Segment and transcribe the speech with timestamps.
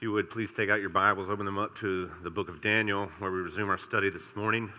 [0.00, 2.62] If you would please take out your Bibles, open them up to the book of
[2.62, 4.72] Daniel, where we resume our study this morning,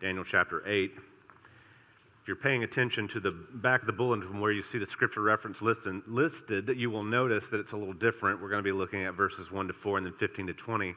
[0.00, 0.92] Daniel chapter 8.
[0.94, 4.86] If you're paying attention to the back of the bulletin from where you see the
[4.86, 8.40] scripture reference listed, listed, you will notice that it's a little different.
[8.40, 10.94] We're going to be looking at verses 1 to 4 and then 15 to 20.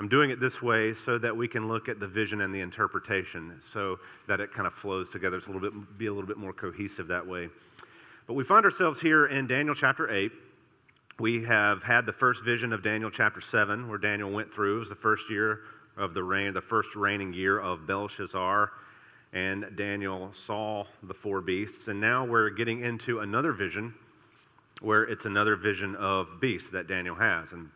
[0.00, 2.62] I'm doing it this way so that we can look at the vision and the
[2.62, 5.36] interpretation so that it kind of flows together.
[5.36, 7.48] It's a little bit, be a little bit more cohesive that way.
[8.26, 10.32] But we find ourselves here in Daniel chapter 8
[11.20, 14.76] we have had the first vision of Daniel chapter 7, where Daniel went through.
[14.76, 15.60] It was the first year
[15.96, 18.70] of the reign, the first reigning year of Belshazzar.
[19.32, 21.88] And Daniel saw the four beasts.
[21.88, 23.94] And now we're getting into another vision
[24.80, 27.50] where it's another vision of beasts that Daniel has.
[27.50, 27.68] And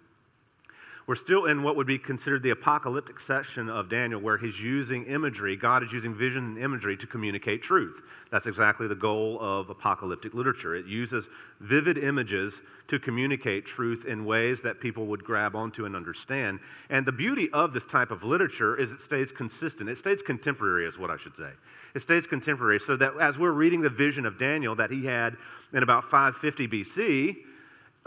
[1.06, 5.05] we're still in what would be considered the apocalyptic section of Daniel, where he's using
[5.06, 5.56] imagery.
[5.56, 8.01] God is using vision and imagery to communicate truth.
[8.30, 10.74] That's exactly the goal of apocalyptic literature.
[10.74, 11.27] It uses
[11.60, 12.55] vivid images
[12.88, 16.60] to communicate truth in ways that people would grab onto and understand.
[16.88, 19.88] And the beauty of this type of literature is it stays consistent.
[19.88, 21.51] It stays contemporary, is what I should say.
[21.95, 25.37] It stays contemporary, so that as we're reading the vision of Daniel that he had
[25.73, 27.37] in about 550 BC,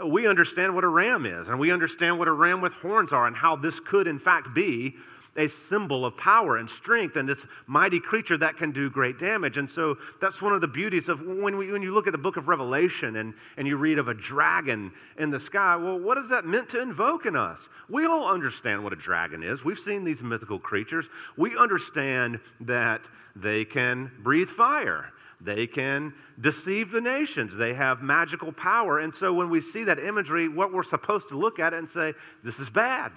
[0.04, 3.26] we understand what a ram is, and we understand what a ram with horns are,
[3.26, 4.94] and how this could, in fact, be
[5.38, 9.58] a symbol of power and strength and this mighty creature that can do great damage.
[9.58, 12.18] And so that's one of the beauties of when, we, when you look at the
[12.18, 15.76] book of Revelation and, and you read of a dragon in the sky.
[15.76, 17.60] Well, what is that meant to invoke in us?
[17.90, 19.64] We all understand what a dragon is.
[19.64, 21.06] We've seen these mythical creatures.
[21.36, 23.02] We understand that
[23.34, 27.54] they can breathe fire they can deceive the nations.
[27.54, 29.00] They have magical power.
[29.00, 31.90] And so when we see that imagery, what we're supposed to look at it and
[31.90, 33.12] say, this is bad.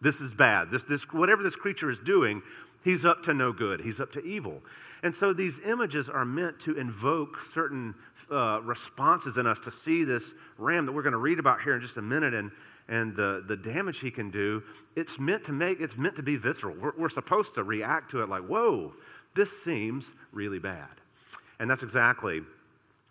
[0.00, 0.70] This is bad.
[0.70, 2.42] This, this, whatever this creature is doing,
[2.84, 3.80] he's up to no good.
[3.80, 4.60] He's up to evil.
[5.02, 7.94] And so these images are meant to invoke certain
[8.30, 10.24] uh, responses in us to see this
[10.58, 12.50] ram that we're going to read about here in just a minute and,
[12.88, 14.62] and the, the damage he can do.
[14.96, 16.74] It's meant to make, it's meant to be visceral.
[16.74, 18.92] We're, we're supposed to react to it like, whoa,
[19.34, 20.99] this seems really bad.
[21.60, 22.40] And that's exactly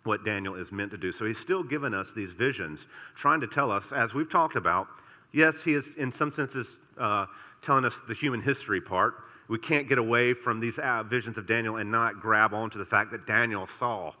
[0.02, 1.12] what Daniel is meant to do.
[1.12, 2.80] So he's still given us these visions,
[3.16, 4.88] trying to tell us, as we've talked about,
[5.32, 6.66] yes, he is in some senses
[6.98, 7.26] uh,
[7.62, 9.14] telling us the human history part.
[9.48, 12.84] We can't get away from these uh, visions of Daniel and not grab onto the
[12.84, 14.12] fact that Daniel saw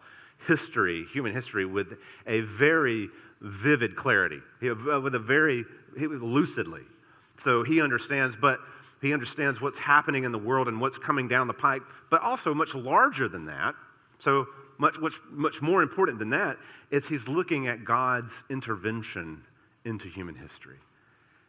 [0.46, 1.88] history, human history, with
[2.26, 3.08] a very
[3.40, 5.64] vivid clarity, uh, with a very
[5.96, 6.82] lucidly.
[7.42, 8.58] So he understands, but
[9.00, 12.54] he understands what's happening in the world and what's coming down the pipe, but also
[12.54, 13.74] much larger than that
[14.22, 14.46] so,
[14.80, 16.56] much, much, much more important than that
[16.90, 19.42] is he's looking at God's intervention
[19.84, 20.78] into human history.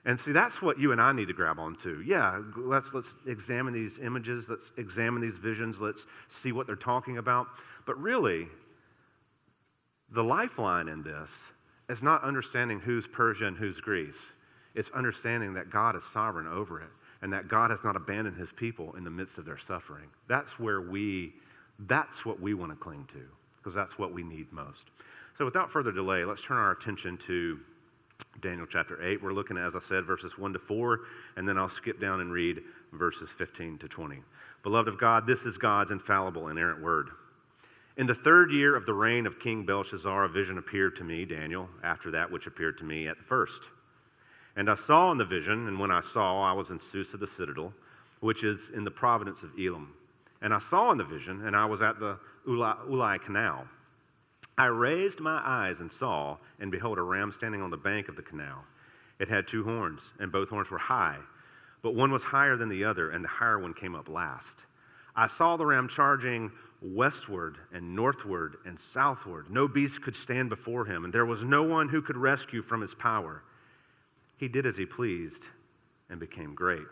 [0.04, 2.04] And see, that's what you and I need to grab onto.
[2.06, 6.06] Yeah, let's, let's examine these images, let's examine these visions, let's
[6.44, 7.48] see what they're talking about.
[7.86, 8.48] But really,
[10.14, 11.30] the lifeline in this
[11.90, 14.16] is not understanding who's Persia and who's Greece.
[14.76, 16.90] It's understanding that God is sovereign over it
[17.22, 20.10] and that God has not abandoned his people in the midst of their suffering.
[20.28, 21.34] That's where we
[21.88, 23.22] that's what we want to cling to
[23.58, 24.84] because that's what we need most.
[25.38, 27.60] So, without further delay, let's turn our attention to
[28.42, 29.22] Daniel chapter 8.
[29.22, 31.00] We're looking as I said, verses 1 to 4,
[31.38, 32.62] and then I'll skip down and read
[32.94, 34.22] verses 15 to 20.
[34.64, 37.10] Beloved of God, this is God's infallible, inerrant word.
[37.98, 41.26] In the third year of the reign of King Belshazzar, a vision appeared to me,
[41.26, 43.62] Daniel, after that which appeared to me at the first.
[44.56, 47.28] And I saw in the vision, and when I saw, I was in Susa the
[47.28, 47.74] citadel,
[48.20, 49.94] which is in the province of Elam.
[50.42, 53.68] And I saw in the vision, and I was at the Ulai, Canal.
[54.58, 58.16] I raised my eyes and saw, and behold, a ram standing on the bank of
[58.16, 58.64] the canal.
[59.20, 61.18] It had two horns, and both horns were high,
[61.84, 64.56] but one was higher than the other, and the higher one came up last.
[65.16, 69.50] I saw the ram charging westward and northward and southward.
[69.50, 72.82] No beast could stand before him, and there was no one who could rescue from
[72.82, 73.44] his power.
[74.38, 75.44] He did as he pleased
[76.10, 76.88] and became great.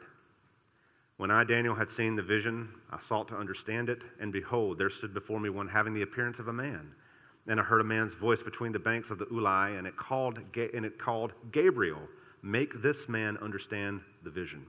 [1.19, 4.89] When I, Daniel, had seen the vision, I sought to understand it, and behold, there
[4.89, 6.93] stood before me one having the appearance of a man.
[7.45, 10.39] And I heard a man's voice between the banks of the Ulai, and it called,
[10.55, 11.99] and it called Gabriel,
[12.41, 14.65] make this man understand the vision.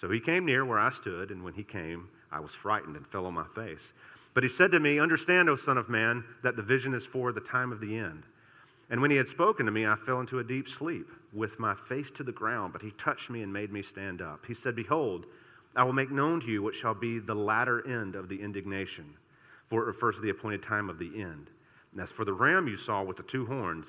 [0.00, 3.04] So he came near where I stood, and when he came, I was frightened and
[3.08, 3.82] fell on my face.
[4.32, 7.32] But he said to me, Understand, O Son of Man, that the vision is for
[7.32, 8.22] the time of the end.
[8.90, 11.74] And when he had spoken to me, I fell into a deep sleep, with my
[11.88, 12.72] face to the ground.
[12.72, 14.44] But he touched me and made me stand up.
[14.46, 15.26] He said, Behold,
[15.76, 19.14] I will make known to you what shall be the latter end of the indignation,
[19.68, 21.50] for it refers to the appointed time of the end.
[21.92, 23.86] And as for the ram you saw with the two horns,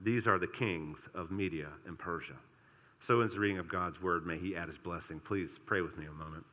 [0.00, 2.36] these are the kings of Media and Persia.
[3.06, 4.26] So ends the reading of God's word.
[4.26, 5.20] May he add his blessing.
[5.20, 6.44] Please pray with me a moment.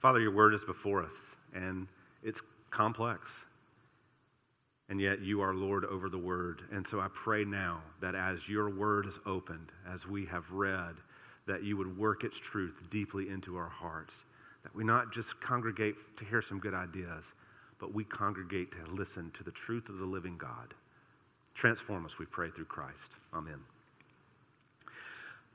[0.00, 1.14] Father, your word is before us,
[1.54, 1.88] and
[2.22, 2.40] it's
[2.70, 3.30] complex.
[4.88, 6.62] and yet you are Lord over the word.
[6.72, 10.94] And so I pray now that as your word is opened, as we have read,
[11.46, 14.12] that you would work its truth deeply into our hearts.
[14.62, 17.24] That we not just congregate to hear some good ideas,
[17.78, 20.74] but we congregate to listen to the truth of the living God.
[21.54, 23.10] Transform us, we pray, through Christ.
[23.32, 23.58] Amen.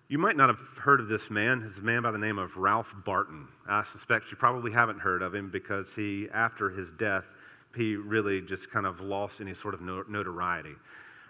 [0.07, 1.63] You might not have heard of this man.
[1.65, 3.47] He's a man by the name of Ralph Barton.
[3.67, 7.23] I suspect you probably haven't heard of him because he, after his death,
[7.75, 10.75] he really just kind of lost any sort of notoriety.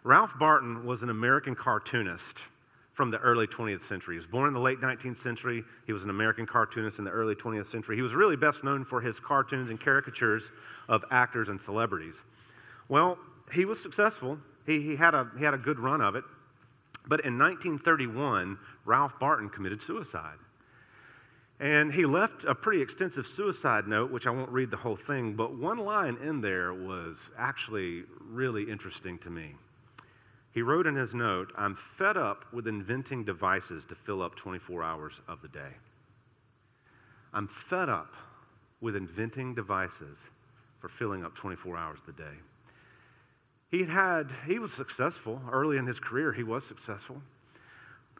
[0.03, 2.23] Ralph Barton was an American cartoonist
[3.01, 4.13] from the early 20th century.
[4.13, 5.63] He was born in the late 19th century.
[5.87, 7.95] He was an American cartoonist in the early 20th century.
[7.95, 10.43] He was really best known for his cartoons and caricatures
[10.87, 12.13] of actors and celebrities.
[12.89, 13.17] Well,
[13.51, 14.37] he was successful.
[14.67, 16.23] He, he, had, a, he had a good run of it.
[17.07, 20.37] But in 1931, Ralph Barton committed suicide.
[21.59, 25.33] And he left a pretty extensive suicide note, which I won't read the whole thing,
[25.33, 29.55] but one line in there was actually really interesting to me.
[30.53, 34.83] He wrote in his note, I'm fed up with inventing devices to fill up 24
[34.83, 35.71] hours of the day.
[37.33, 38.13] I'm fed up
[38.81, 40.17] with inventing devices
[40.79, 42.37] for filling up 24 hours of the day.
[43.69, 45.41] He had, he was successful.
[45.49, 47.21] Early in his career, he was successful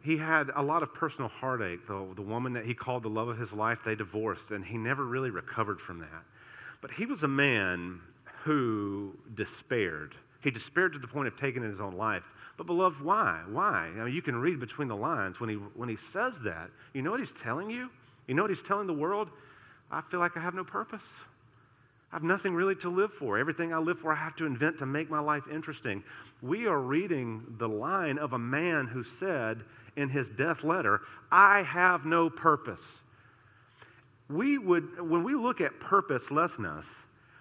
[0.02, 1.86] he had a lot of personal heartache.
[1.86, 4.76] The, the woman that he called the love of his life, they divorced, and he
[4.76, 6.24] never really recovered from that.
[6.80, 8.00] But he was a man
[8.44, 10.14] who despaired.
[10.42, 12.24] He despaired to the point of taking his own life.
[12.56, 13.40] But, beloved, why?
[13.48, 13.90] Why?
[13.98, 16.70] I mean, you can read between the lines when he, when he says that.
[16.92, 17.88] You know what he's telling you?
[18.26, 19.28] You know what he's telling the world?
[19.90, 21.02] I feel like I have no purpose.
[22.12, 23.38] I have nothing really to live for.
[23.38, 26.02] Everything I live for, I have to invent to make my life interesting.
[26.42, 29.62] We are reading the line of a man who said,
[29.96, 31.00] in his death letter,
[31.30, 32.84] I have no purpose.
[34.28, 36.86] We would, when we look at purposelessness,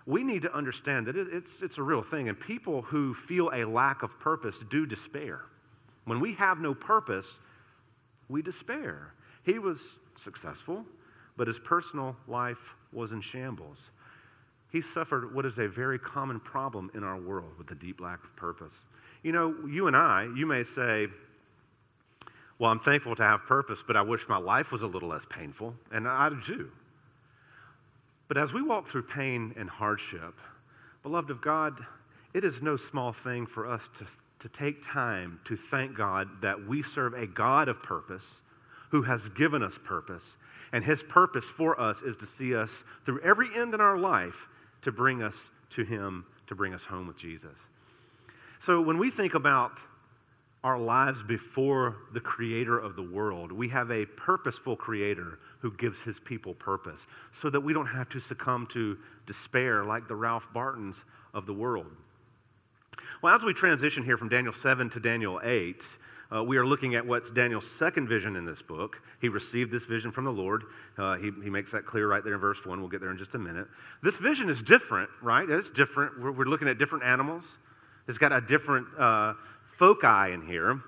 [0.06, 2.30] we need to understand that it, it's, it's a real thing.
[2.30, 5.42] And people who feel a lack of purpose do despair.
[6.06, 7.28] When we have no purpose,
[8.30, 9.14] we despair.
[9.46, 9.80] He was
[10.24, 10.86] successful,
[11.38, 12.58] but his personal life
[12.92, 13.78] was in shambles.
[14.72, 18.24] He suffered what is a very common problem in our world with a deep lack
[18.24, 18.74] of purpose.
[19.22, 21.08] You know, you and I, you may say,
[22.58, 25.26] well, I'm thankful to have purpose, but I wish my life was a little less
[25.30, 26.70] painful, and I do.
[28.32, 30.34] But as we walk through pain and hardship,
[31.04, 31.86] beloved of God,
[32.34, 34.08] it is no small thing for us to,
[34.40, 38.26] to take time to thank God that we serve a God of purpose
[38.90, 40.24] who has given us purpose.
[40.72, 42.72] And his purpose for us is to see us
[43.06, 44.48] through every end in our life
[44.84, 45.36] to bring us
[45.76, 47.58] to him, to bring us home with Jesus.
[48.66, 49.74] So when we think about
[50.64, 53.52] our lives before the creator of the world.
[53.52, 57.00] We have a purposeful creator who gives his people purpose
[57.42, 61.04] so that we don't have to succumb to despair like the Ralph Bartons
[61.34, 61.88] of the world.
[63.24, 65.82] Well, as we transition here from Daniel 7 to Daniel 8,
[66.34, 68.98] uh, we are looking at what's Daniel's second vision in this book.
[69.20, 70.64] He received this vision from the Lord.
[70.98, 72.80] Uh, he, he makes that clear right there in verse 1.
[72.80, 73.68] We'll get there in just a minute.
[74.02, 75.48] This vision is different, right?
[75.50, 76.22] It's different.
[76.22, 77.44] We're, we're looking at different animals.
[78.08, 79.34] It's got a different uh,
[79.78, 80.82] foci in here,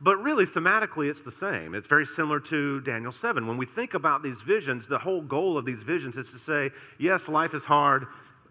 [0.00, 1.74] but really thematically it's the same.
[1.74, 3.46] It's very similar to Daniel 7.
[3.46, 6.70] When we think about these visions, the whole goal of these visions is to say,
[6.98, 8.06] yes, life is hard,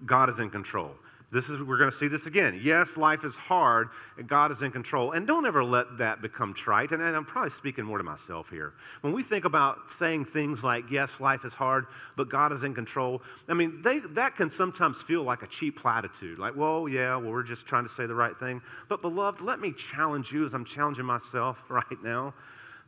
[0.05, 0.91] God is in control.
[1.29, 2.61] This is we're going to see this again.
[2.63, 5.11] Yes, life is hard, and God is in control.
[5.11, 6.91] And don't ever let that become trite.
[6.91, 8.73] And, and I'm probably speaking more to myself here.
[9.01, 12.73] When we think about saying things like, yes, life is hard, but God is in
[12.73, 16.39] control, I mean, they, that can sometimes feel like a cheap platitude.
[16.39, 18.61] Like, well, yeah, well, we're just trying to say the right thing.
[18.87, 22.33] But, beloved, let me challenge you as I'm challenging myself right now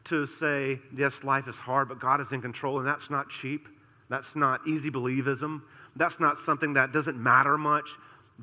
[0.06, 2.80] to say, yes, life is hard, but God is in control.
[2.80, 3.68] And that's not cheap.
[4.08, 5.62] That's not easy believism.
[5.98, 7.90] That's not something that doesn't matter much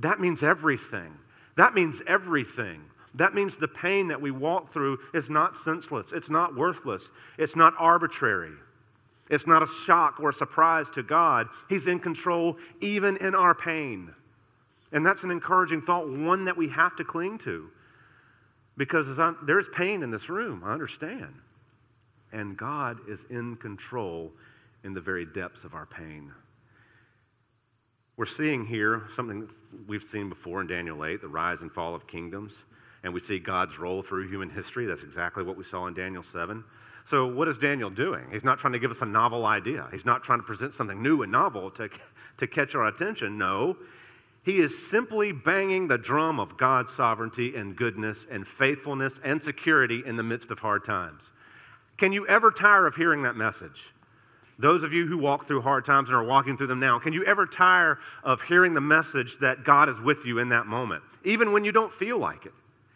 [0.00, 1.12] that means everything.
[1.56, 2.82] That means everything.
[3.14, 6.08] That means the pain that we walk through is not senseless.
[6.12, 7.02] It's not worthless.
[7.38, 8.52] It's not arbitrary.
[9.30, 11.48] It's not a shock or a surprise to God.
[11.68, 14.12] He's in control even in our pain.
[14.92, 17.68] And that's an encouraging thought, one that we have to cling to.
[18.76, 19.06] Because
[19.46, 21.34] there's pain in this room, I understand.
[22.32, 24.30] And God is in control
[24.84, 26.30] in the very depths of our pain.
[28.16, 29.48] We're seeing here something
[29.86, 32.56] we've seen before in Daniel 8 the rise and fall of kingdoms.
[33.02, 34.86] And we see God's role through human history.
[34.86, 36.64] That's exactly what we saw in Daniel 7.
[37.08, 38.24] So, what is Daniel doing?
[38.32, 39.86] He's not trying to give us a novel idea.
[39.92, 41.88] He's not trying to present something new and novel to,
[42.38, 43.38] to catch our attention.
[43.38, 43.76] No,
[44.44, 50.02] he is simply banging the drum of God's sovereignty and goodness and faithfulness and security
[50.06, 51.22] in the midst of hard times.
[51.98, 53.82] Can you ever tire of hearing that message?
[54.58, 57.12] Those of you who walk through hard times and are walking through them now, can
[57.12, 61.02] you ever tire of hearing the message that God is with you in that moment?
[61.26, 62.52] even when you don't feel like it,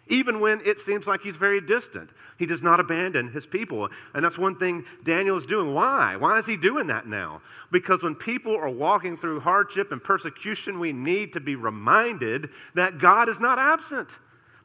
[0.08, 2.08] even when it seems like he's very distant.
[2.38, 3.88] He does not abandon his people.
[4.14, 5.74] And that's one thing Daniel is doing.
[5.74, 6.16] Why?
[6.16, 7.42] Why is he doing that now?
[7.70, 12.98] Because when people are walking through hardship and persecution, we need to be reminded that
[12.98, 14.08] God is not absent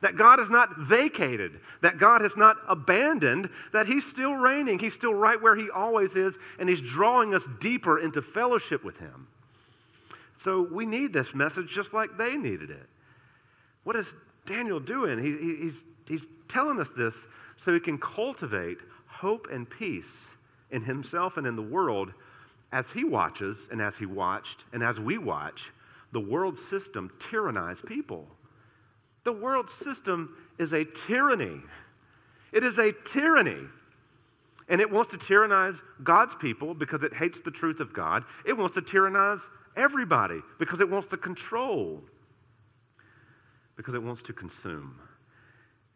[0.06, 4.78] that God has not vacated, that God has not abandoned, that He's still reigning.
[4.78, 8.96] He's still right where He always is, and He's drawing us deeper into fellowship with
[8.98, 9.26] Him.
[10.44, 12.86] So we need this message just like they needed it.
[13.84, 14.06] What is
[14.46, 15.18] Daniel doing?
[15.18, 17.16] He, he's, he's telling us this
[17.64, 20.12] so he can cultivate hope and peace
[20.70, 22.12] in himself and in the world
[22.72, 25.64] as he watches and as he watched and as we watch
[26.12, 28.28] the world system tyrannize people.
[29.26, 31.60] The world system is a tyranny.
[32.54, 33.68] It is a tyranny.
[34.70, 38.24] And it wants to tyrannize God's people because it hates the truth of God.
[38.46, 39.40] It wants to tyrannize
[39.76, 42.02] everybody because it wants to control,
[43.76, 44.96] because it wants to consume.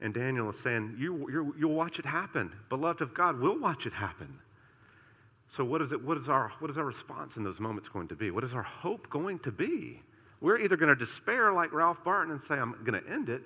[0.01, 2.51] And Daniel is saying, you, You'll watch it happen.
[2.69, 4.39] Beloved of God, we'll watch it happen.
[5.55, 8.07] So, what is, it, what, is our, what is our response in those moments going
[8.09, 8.29] to be?
[8.29, 9.99] What is our hope going to be?
[10.41, 13.43] We're either going to despair like Ralph Barton and say, I'm going to end it,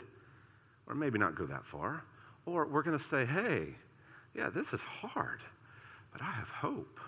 [0.88, 2.04] or maybe not go that far,
[2.46, 3.68] or we're going to say, hey,
[4.36, 5.40] yeah, this is hard,
[6.12, 7.00] but I have hope.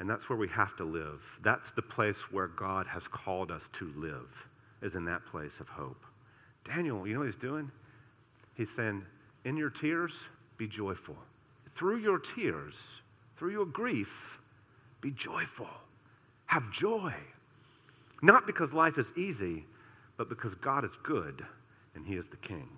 [0.00, 1.20] And that's where we have to live.
[1.44, 4.28] That's the place where God has called us to live,
[4.82, 6.02] is in that place of hope.
[6.64, 7.70] Daniel, you know what he's doing?
[8.54, 9.04] He's saying,
[9.44, 10.12] in your tears,
[10.56, 11.16] be joyful.
[11.76, 12.74] Through your tears,
[13.36, 14.10] through your grief,
[15.00, 15.68] be joyful.
[16.46, 17.12] Have joy.
[18.22, 19.66] Not because life is easy,
[20.16, 21.44] but because God is good
[21.94, 22.68] and He is the King.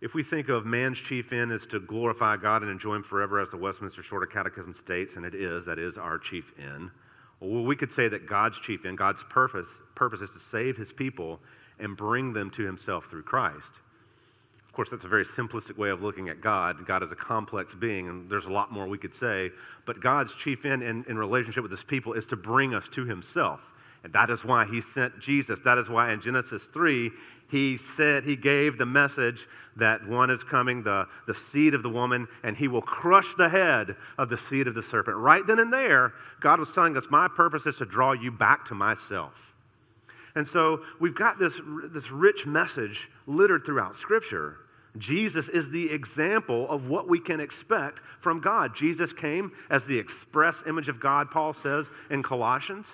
[0.00, 3.40] If we think of man's chief end as to glorify God and enjoy Him forever,
[3.40, 6.90] as the Westminster Shorter Catechism states, and it is, that is our chief end,
[7.40, 10.92] well, we could say that God's chief end, God's purpose, purpose is to save His
[10.92, 11.40] people
[11.78, 13.70] and bring them to Himself through Christ.
[14.72, 16.86] Of course, that's a very simplistic way of looking at God.
[16.86, 19.50] God is a complex being, and there's a lot more we could say.
[19.84, 23.04] But God's chief end in, in relationship with his people is to bring us to
[23.04, 23.60] himself.
[24.02, 25.60] And that is why he sent Jesus.
[25.62, 27.10] That is why in Genesis 3,
[27.50, 31.90] he said, he gave the message that one is coming, the, the seed of the
[31.90, 35.18] woman, and he will crush the head of the seed of the serpent.
[35.18, 38.64] Right then and there, God was telling us, My purpose is to draw you back
[38.68, 39.34] to myself.
[40.34, 41.54] And so we've got this,
[41.92, 44.56] this rich message littered throughout Scripture.
[44.98, 48.74] Jesus is the example of what we can expect from God.
[48.74, 52.86] Jesus came as the express image of God, Paul says in Colossians.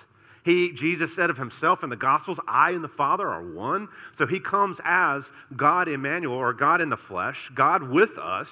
[0.45, 3.89] He, Jesus said of himself in the Gospels, I and the Father are one.
[4.17, 5.23] So he comes as
[5.55, 8.47] God Emmanuel, or God in the flesh, God with us.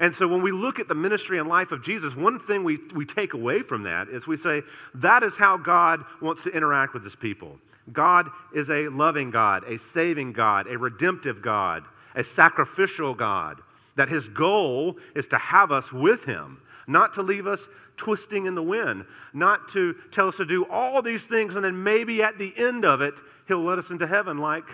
[0.00, 2.78] And so when we look at the ministry and life of Jesus, one thing we,
[2.94, 4.62] we take away from that is we say,
[4.96, 7.58] that is how God wants to interact with his people.
[7.92, 13.60] God is a loving God, a saving God, a redemptive God, a sacrificial God,
[13.96, 17.60] that his goal is to have us with him, not to leave us
[17.96, 21.82] twisting in the wind, not to tell us to do all these things and then
[21.82, 23.14] maybe at the end of it,
[23.46, 24.64] he'll let us into heaven like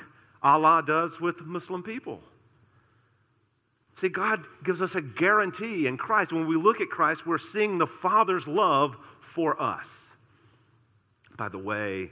[0.43, 2.21] Allah does with Muslim people.
[4.01, 6.33] See, God gives us a guarantee in Christ.
[6.33, 8.97] When we look at Christ, we're seeing the Father's love
[9.35, 9.87] for us.
[11.37, 12.11] By the way,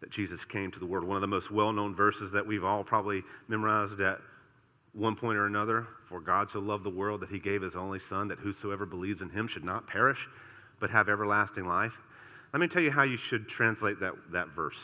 [0.00, 1.06] that Jesus came to the world.
[1.06, 4.18] One of the most well known verses that we've all probably memorized at
[4.92, 5.86] one point or another.
[6.08, 9.22] For God so loved the world that he gave his only Son, that whosoever believes
[9.22, 10.18] in him should not perish,
[10.80, 11.92] but have everlasting life.
[12.52, 14.78] Let me tell you how you should translate that, that verse.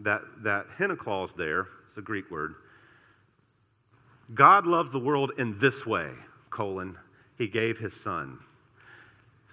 [0.00, 2.54] That, that hina clause there, it's a Greek word.
[4.34, 6.08] God loves the world in this way,
[6.50, 6.96] colon,
[7.38, 8.38] he gave his Son.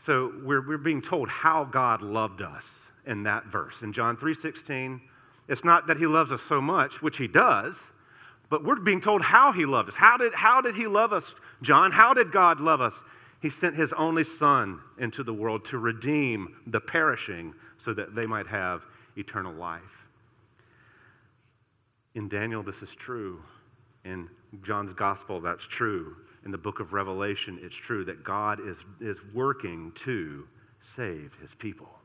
[0.05, 2.63] So we're, we're being told how God loved us
[3.05, 3.75] in that verse.
[3.81, 4.99] In John 3.16,
[5.47, 7.75] it's not that he loves us so much, which he does,
[8.49, 9.95] but we're being told how he loved us.
[9.95, 11.23] How did, how did he love us,
[11.61, 11.91] John?
[11.91, 12.93] How did God love us?
[13.41, 18.25] He sent his only son into the world to redeem the perishing so that they
[18.25, 18.81] might have
[19.15, 19.81] eternal life.
[22.15, 23.41] In Daniel, this is true.
[24.03, 24.27] In
[24.65, 26.15] John's gospel, that's true.
[26.45, 30.45] In the book of Revelation, it's true that God is, is working to
[30.95, 31.98] save his people.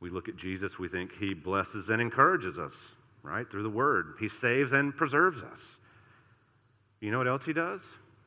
[0.00, 2.74] We look at Jesus, we think he blesses and encourages us,
[3.22, 3.50] right?
[3.50, 4.14] Through the word.
[4.20, 5.60] He saves and preserves us.
[7.00, 7.80] You know what else he does?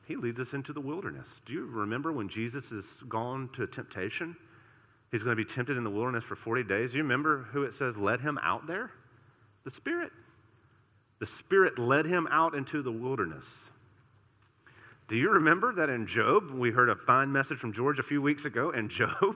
[0.08, 1.28] He leads us into the wilderness.
[1.46, 4.36] Do you remember when Jesus is gone to temptation?
[5.12, 6.92] He's going to be tempted in the wilderness for 40 days.
[6.92, 8.92] Do you remember who it says led him out there?
[9.66, 10.12] The Spirit.
[11.20, 13.46] The Spirit led him out into the wilderness.
[15.10, 18.22] Do you remember that in Job, we heard a fine message from George a few
[18.22, 19.36] weeks ago, and Job,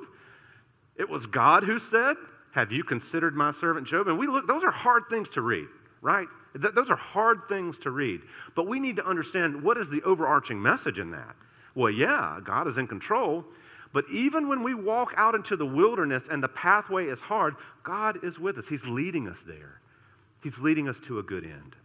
[0.97, 2.15] it was God who said,
[2.53, 4.07] Have you considered my servant Job?
[4.07, 5.67] And we look, those are hard things to read,
[6.01, 6.27] right?
[6.59, 8.21] Th- those are hard things to read.
[8.55, 11.35] But we need to understand what is the overarching message in that.
[11.75, 13.43] Well, yeah, God is in control.
[13.93, 18.23] But even when we walk out into the wilderness and the pathway is hard, God
[18.23, 18.65] is with us.
[18.67, 19.79] He's leading us there.
[20.41, 21.75] He's leading us to a good end.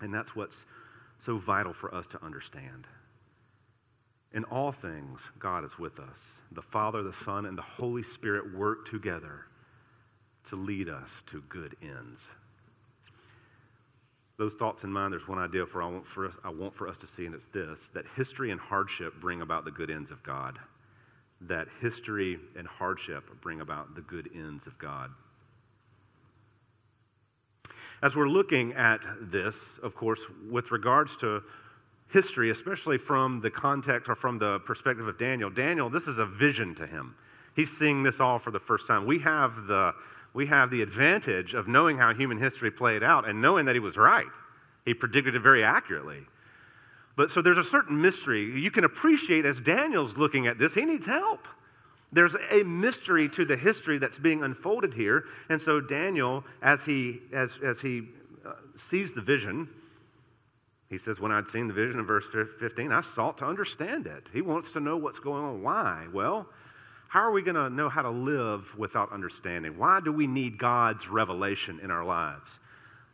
[0.00, 0.56] And that's what's
[1.24, 2.86] so vital for us to understand.
[4.32, 6.18] In all things, God is with us.
[6.52, 9.46] The Father, the Son, and the Holy Spirit work together
[10.50, 12.20] to lead us to good ends.
[14.38, 16.88] Those thoughts in mind, there's one idea for I, want for us, I want for
[16.88, 20.10] us to see, and it's this that history and hardship bring about the good ends
[20.10, 20.58] of God.
[21.42, 25.10] That history and hardship bring about the good ends of God.
[28.02, 29.00] As we're looking at
[29.32, 31.42] this, of course, with regards to
[32.16, 36.24] history, especially from the context or from the perspective of Daniel, Daniel, this is a
[36.24, 37.14] vision to him.
[37.54, 39.04] He's seeing this all for the first time.
[39.04, 39.92] We have the,
[40.32, 43.80] we have the advantage of knowing how human history played out and knowing that he
[43.80, 44.24] was right.
[44.86, 46.20] He predicted it very accurately.
[47.16, 50.72] But so there's a certain mystery you can appreciate as Daniel's looking at this.
[50.72, 51.46] He needs help.
[52.12, 55.24] There's a mystery to the history that's being unfolded here.
[55.50, 58.08] And so Daniel, as he, as, as he
[58.46, 58.52] uh,
[58.90, 59.68] sees the vision,
[60.88, 64.24] he says, When I'd seen the vision in verse 15, I sought to understand it.
[64.32, 65.62] He wants to know what's going on.
[65.62, 66.06] Why?
[66.12, 66.46] Well,
[67.08, 69.78] how are we going to know how to live without understanding?
[69.78, 72.50] Why do we need God's revelation in our lives?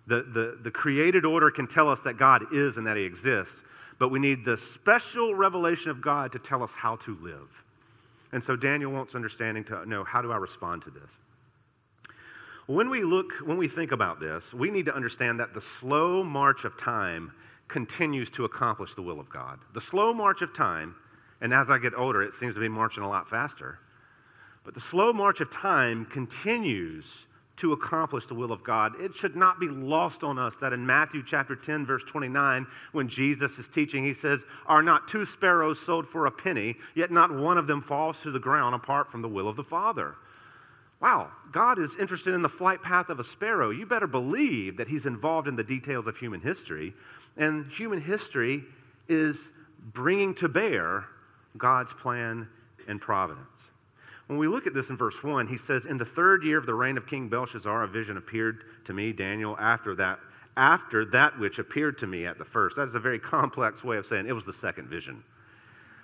[0.06, 3.60] The, the, the created order can tell us that God is and that He exists,
[3.98, 7.48] but we need the special revelation of God to tell us how to live.
[8.32, 11.10] And so Daniel wants understanding to know how do I respond to this?
[12.66, 16.24] When we look, when we think about this, we need to understand that the slow
[16.24, 17.32] march of time
[17.72, 19.58] continues to accomplish the will of God.
[19.74, 20.94] The slow march of time,
[21.40, 23.78] and as I get older, it seems to be marching a lot faster.
[24.64, 27.10] But the slow march of time continues
[27.56, 28.92] to accomplish the will of God.
[28.98, 33.08] It should not be lost on us that in Matthew chapter 10, verse 29, when
[33.08, 37.34] Jesus is teaching, he says, Are not two sparrows sold for a penny, yet not
[37.34, 40.14] one of them falls to the ground apart from the will of the Father?
[41.00, 43.70] Wow, God is interested in the flight path of a sparrow.
[43.70, 46.94] You better believe that he's involved in the details of human history.
[47.36, 48.64] And human history
[49.08, 49.38] is
[49.92, 51.04] bringing to bear
[51.56, 52.48] God's plan
[52.88, 53.48] and providence.
[54.26, 56.66] When we look at this in verse 1, he says, In the third year of
[56.66, 60.20] the reign of King Belshazzar, a vision appeared to me, Daniel, after that,
[60.56, 62.76] after that which appeared to me at the first.
[62.76, 65.22] That is a very complex way of saying it was the second vision.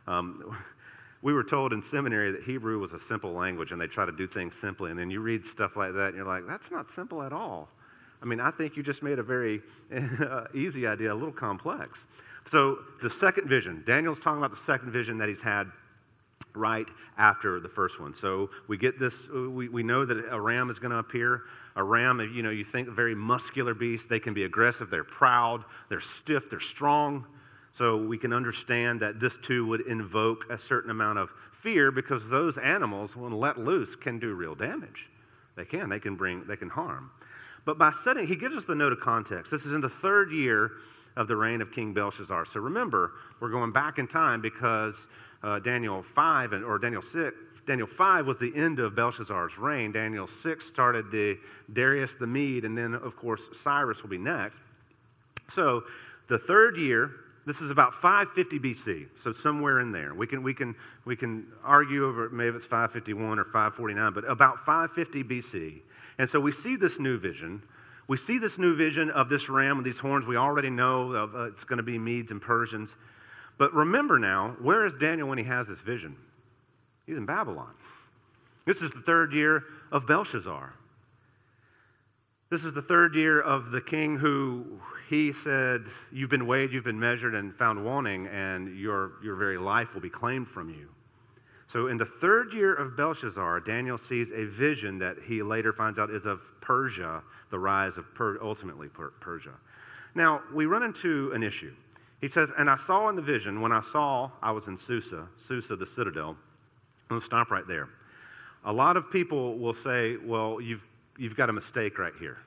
[0.07, 0.57] Um,
[1.23, 4.13] we were told in seminary that Hebrew was a simple language and they try to
[4.13, 4.91] do things simply.
[4.91, 7.69] And then you read stuff like that and you're like, that's not simple at all.
[8.23, 9.63] I mean, I think you just made a very
[9.95, 11.99] uh, easy idea a little complex.
[12.51, 15.71] So, the second vision, Daniel's talking about the second vision that he's had
[16.55, 16.87] right
[17.19, 18.15] after the first one.
[18.15, 21.43] So, we get this, uh, we, we know that a ram is going to appear.
[21.77, 24.05] A ram, you know, you think a very muscular beast.
[24.09, 27.27] They can be aggressive, they're proud, they're stiff, they're strong.
[27.77, 31.29] So, we can understand that this too would invoke a certain amount of
[31.63, 35.07] fear because those animals, when let loose, can do real damage.
[35.57, 37.11] They can, they can bring, they can harm.
[37.69, 39.51] But by setting, he gives us the note of context.
[39.51, 40.71] This is in the third year
[41.17, 42.47] of the reign of King Belshazzar.
[42.47, 44.95] So remember, we're going back in time because
[45.43, 49.93] uh, Daniel 5 and, or Daniel 6, Daniel 5 was the end of Belshazzar's reign.
[49.93, 51.37] Daniel 6 started the
[51.75, 54.57] Darius the Mede, and then, of course, Cyrus will be next.
[55.55, 55.83] So
[56.31, 57.11] the third year,
[57.45, 60.15] this is about 550 BC, so somewhere in there.
[60.15, 64.65] We can, we can, we can argue over maybe it's 551 or 549, but about
[64.65, 65.81] 550 BC.
[66.19, 67.63] And so we see this new vision.
[68.09, 70.27] We see this new vision of this ram with these horns.
[70.27, 72.91] We already know of, uh, it's going to be Medes and Persians.
[73.59, 76.17] But remember now, where is Daniel when he has this vision?
[77.07, 77.75] He's in Babylon.
[78.67, 80.75] This is the third year of Belshazzar.
[82.51, 86.85] This is the third year of the king who he said, You've been weighed, you've
[86.85, 90.89] been measured, and found wanting, and your, your very life will be claimed from you.
[91.71, 95.99] So, in the third year of Belshazzar, Daniel sees a vision that he later finds
[95.99, 99.53] out is of Persia, the rise of per- ultimately per- Persia.
[100.15, 101.73] Now, we run into an issue.
[102.23, 105.29] He says, And I saw in the vision, when I saw, I was in Susa,
[105.47, 106.37] Susa, the citadel.
[107.11, 107.89] Let's stop right there.
[108.65, 110.83] A lot of people will say, Well, you've,
[111.19, 112.39] you've got a mistake right here.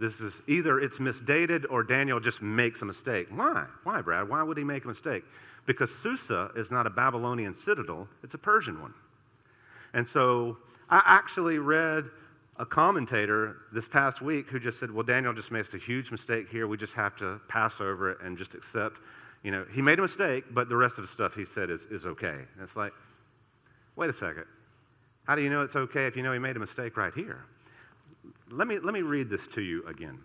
[0.00, 3.28] This is either it's misdated or Daniel just makes a mistake.
[3.30, 3.66] Why?
[3.84, 4.28] Why, Brad?
[4.28, 5.24] Why would he make a mistake?
[5.68, 8.94] Because Susa is not a Babylonian citadel, it's a Persian one.
[9.92, 10.56] And so
[10.88, 12.04] I actually read
[12.58, 16.48] a commentator this past week who just said, well, Daniel just made a huge mistake
[16.50, 16.66] here.
[16.66, 18.96] We just have to pass over it and just accept.
[19.44, 21.82] You know, he made a mistake, but the rest of the stuff he said is,
[21.90, 22.26] is okay.
[22.26, 22.92] And it's like,
[23.94, 24.46] wait a second.
[25.24, 27.44] How do you know it's okay if you know he made a mistake right here?
[28.50, 30.18] Let me, let me read this to you again.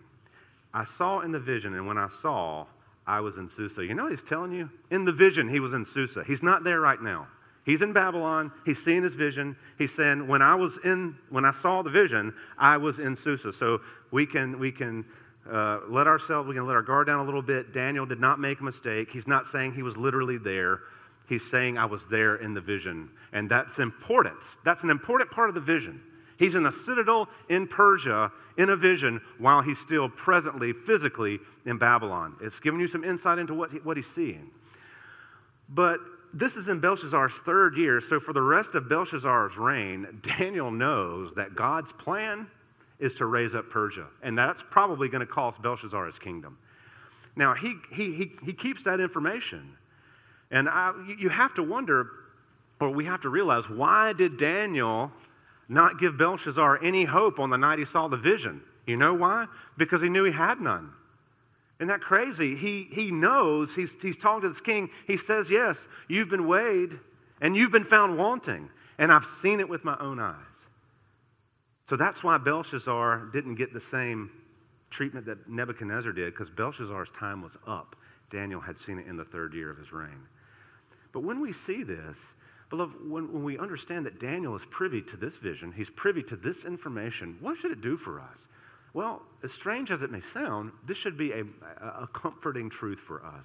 [0.72, 2.66] I saw in the vision, and when I saw,
[3.06, 3.84] I was in Susa.
[3.84, 4.70] You know he's telling you?
[4.90, 6.24] In the vision, he was in Susa.
[6.26, 7.26] He's not there right now.
[7.64, 8.52] He's in Babylon.
[8.66, 9.56] He's seeing his vision.
[9.78, 13.52] He's saying, when I was in, when I saw the vision, I was in Susa.
[13.52, 15.04] So we can, we can
[15.50, 17.72] uh, let ourselves, we can let our guard down a little bit.
[17.72, 19.08] Daniel did not make a mistake.
[19.10, 20.80] He's not saying he was literally there.
[21.26, 23.08] He's saying I was there in the vision.
[23.32, 24.36] And that's important.
[24.64, 26.02] That's an important part of the vision.
[26.44, 31.78] He's in a citadel in Persia in a vision while he's still presently, physically in
[31.78, 32.36] Babylon.
[32.42, 34.50] It's giving you some insight into what, he, what he's seeing.
[35.70, 36.00] But
[36.34, 41.32] this is in Belshazzar's third year, so for the rest of Belshazzar's reign, Daniel knows
[41.34, 42.46] that God's plan
[42.98, 44.06] is to raise up Persia.
[44.22, 46.58] And that's probably going to cost Belshazzar his kingdom.
[47.36, 49.78] Now, he, he, he, he keeps that information.
[50.50, 52.10] And I, you have to wonder,
[52.80, 55.10] or we have to realize, why did Daniel
[55.68, 58.60] not give Belshazzar any hope on the night he saw the vision?
[58.86, 59.46] You know why?
[59.78, 60.90] Because he knew he had none.
[61.78, 62.54] Isn't that crazy?
[62.54, 64.90] He, he knows, he's, he's talking to this king.
[65.06, 66.98] He says, Yes, you've been weighed
[67.40, 70.36] and you've been found wanting, and I've seen it with my own eyes.
[71.88, 74.30] So that's why Belshazzar didn't get the same
[74.90, 77.96] treatment that Nebuchadnezzar did, because Belshazzar's time was up.
[78.30, 80.26] Daniel had seen it in the third year of his reign.
[81.12, 82.16] But when we see this,
[82.70, 86.36] beloved, when, when we understand that Daniel is privy to this vision, he's privy to
[86.36, 88.38] this information, what should it do for us?
[88.94, 91.42] Well, as strange as it may sound, this should be a,
[91.82, 93.44] a comforting truth for us.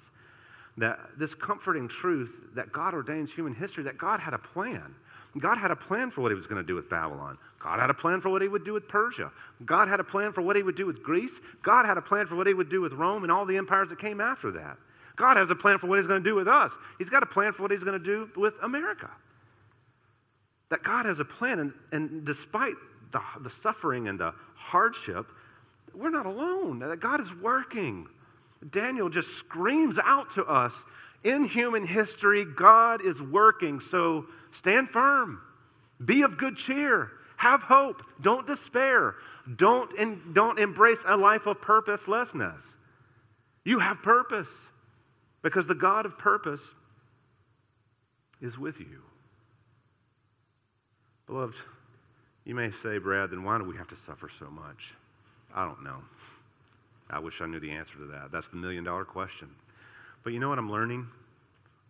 [0.76, 4.94] That this comforting truth that God ordains human history, that God had a plan.
[5.38, 7.36] God had a plan for what he was going to do with Babylon.
[7.62, 9.30] God had a plan for what he would do with Persia.
[9.64, 11.30] God had a plan for what he would do with Greece.
[11.62, 13.90] God had a plan for what he would do with Rome and all the empires
[13.90, 14.76] that came after that.
[15.20, 16.72] God has a plan for what he's going to do with us.
[16.98, 19.10] He's got a plan for what he's going to do with America.
[20.70, 22.74] That God has a plan, and, and despite
[23.12, 25.26] the, the suffering and the hardship,
[25.94, 26.78] we're not alone.
[26.78, 28.06] That God is working.
[28.70, 30.72] Daniel just screams out to us
[31.22, 33.78] in human history, God is working.
[33.78, 35.42] So stand firm,
[36.06, 39.16] be of good cheer, have hope, don't despair,
[39.56, 42.56] don't, in, don't embrace a life of purposelessness.
[43.64, 44.48] You have purpose
[45.42, 46.62] because the God of purpose
[48.40, 49.02] is with you.
[51.26, 51.54] Beloved,
[52.44, 54.94] you may say, Brad, then why do we have to suffer so much?
[55.54, 55.98] I don't know.
[57.08, 58.30] I wish I knew the answer to that.
[58.32, 59.48] That's the million dollar question.
[60.22, 61.06] But you know what I'm learning?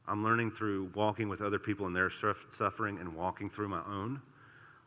[0.09, 2.11] I'm learning through walking with other people in their
[2.59, 4.21] suffering and walking through my own.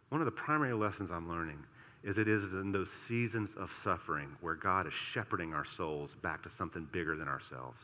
[0.10, 1.60] One of the primary lessons I'm learning
[2.04, 6.43] is it is in those seasons of suffering where God is shepherding our souls back
[6.43, 7.80] to something bigger than ourselves.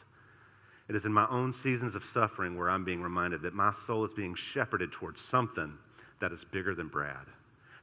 [0.89, 4.03] It is in my own seasons of suffering where I'm being reminded that my soul
[4.05, 5.71] is being shepherded towards something
[6.19, 7.27] that is bigger than Brad,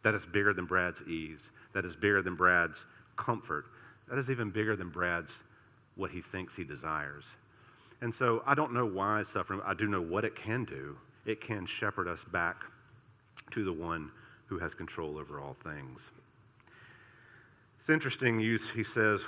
[0.02, 2.78] that is bigger than Brad's ease, that is bigger than Brad's
[3.16, 3.66] comfort.
[4.08, 5.30] That is even bigger than Brad's
[5.94, 7.24] what he thinks he desires.
[8.02, 10.96] And so I don't know why suffering, I do know what it can do.
[11.24, 12.56] It can shepherd us back
[13.52, 14.10] to the one
[14.46, 16.00] who has control over all things.
[17.80, 19.20] It's interesting, he says,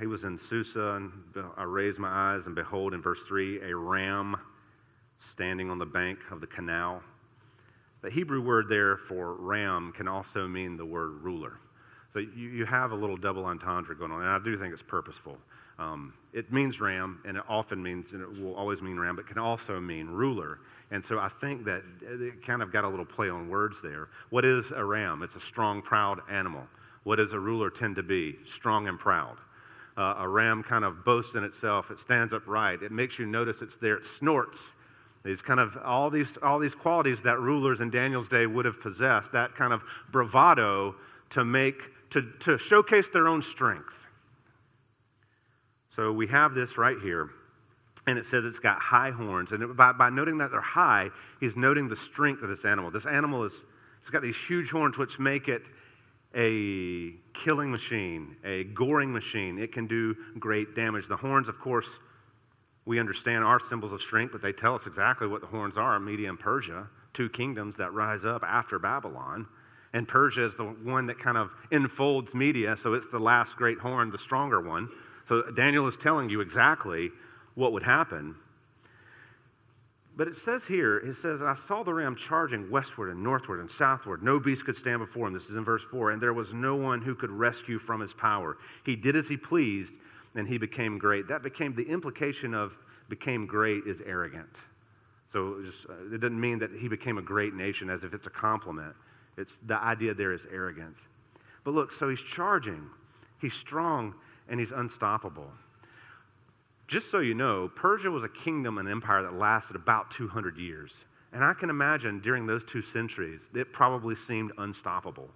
[0.00, 1.12] he was in Susa, and
[1.56, 4.36] I raised my eyes, and behold, in verse 3, a ram
[5.32, 7.02] standing on the bank of the canal.
[8.02, 11.58] The Hebrew word there for ram can also mean the word ruler.
[12.12, 14.82] So you, you have a little double entendre going on, and I do think it's
[14.82, 15.36] purposeful.
[15.78, 19.26] Um, it means ram, and it often means, and it will always mean ram, but
[19.26, 20.58] can also mean ruler.
[20.90, 24.08] And so I think that it kind of got a little play on words there.
[24.30, 25.22] What is a ram?
[25.22, 26.62] It's a strong, proud animal.
[27.04, 28.36] What does a ruler tend to be?
[28.56, 29.36] Strong and proud.
[30.00, 31.90] Uh, a ram kind of boasts in itself.
[31.90, 32.82] It stands upright.
[32.82, 33.96] It makes you notice it's there.
[33.96, 34.58] It snorts.
[35.26, 38.80] These kind of all these all these qualities that rulers in Daniel's day would have
[38.80, 39.30] possessed.
[39.32, 40.94] That kind of bravado
[41.30, 41.74] to make
[42.12, 43.92] to, to showcase their own strength.
[45.94, 47.28] So we have this right here,
[48.06, 49.52] and it says it's got high horns.
[49.52, 51.10] And it, by, by noting that they're high,
[51.40, 52.90] he's noting the strength of this animal.
[52.90, 53.52] This animal is,
[54.00, 55.62] it's got these huge horns which make it
[56.34, 57.12] a
[57.44, 59.58] killing machine, a goring machine.
[59.58, 61.08] It can do great damage.
[61.08, 61.88] The horns, of course,
[62.84, 65.98] we understand are symbols of strength, but they tell us exactly what the horns are
[65.98, 69.46] Media and Persia, two kingdoms that rise up after Babylon.
[69.92, 73.78] And Persia is the one that kind of enfolds media, so it's the last great
[73.78, 74.88] horn, the stronger one.
[75.28, 77.10] So Daniel is telling you exactly
[77.54, 78.36] what would happen.
[80.20, 83.70] But it says here, it says, I saw the ram charging westward and northward and
[83.70, 84.22] southward.
[84.22, 85.32] No beast could stand before him.
[85.32, 86.10] This is in verse 4.
[86.10, 88.58] And there was no one who could rescue from his power.
[88.84, 89.94] He did as he pleased,
[90.34, 91.26] and he became great.
[91.26, 92.72] That became the implication of
[93.08, 94.54] became great is arrogant.
[95.32, 98.12] So it, just, uh, it doesn't mean that he became a great nation as if
[98.12, 98.94] it's a compliment.
[99.38, 100.98] It's the idea there is arrogance.
[101.64, 102.90] But look, so he's charging,
[103.40, 104.14] he's strong,
[104.50, 105.50] and he's unstoppable.
[106.90, 110.90] Just so you know, Persia was a kingdom and empire that lasted about 200 years.
[111.32, 115.28] And I can imagine during those two centuries, it probably seemed unstoppable.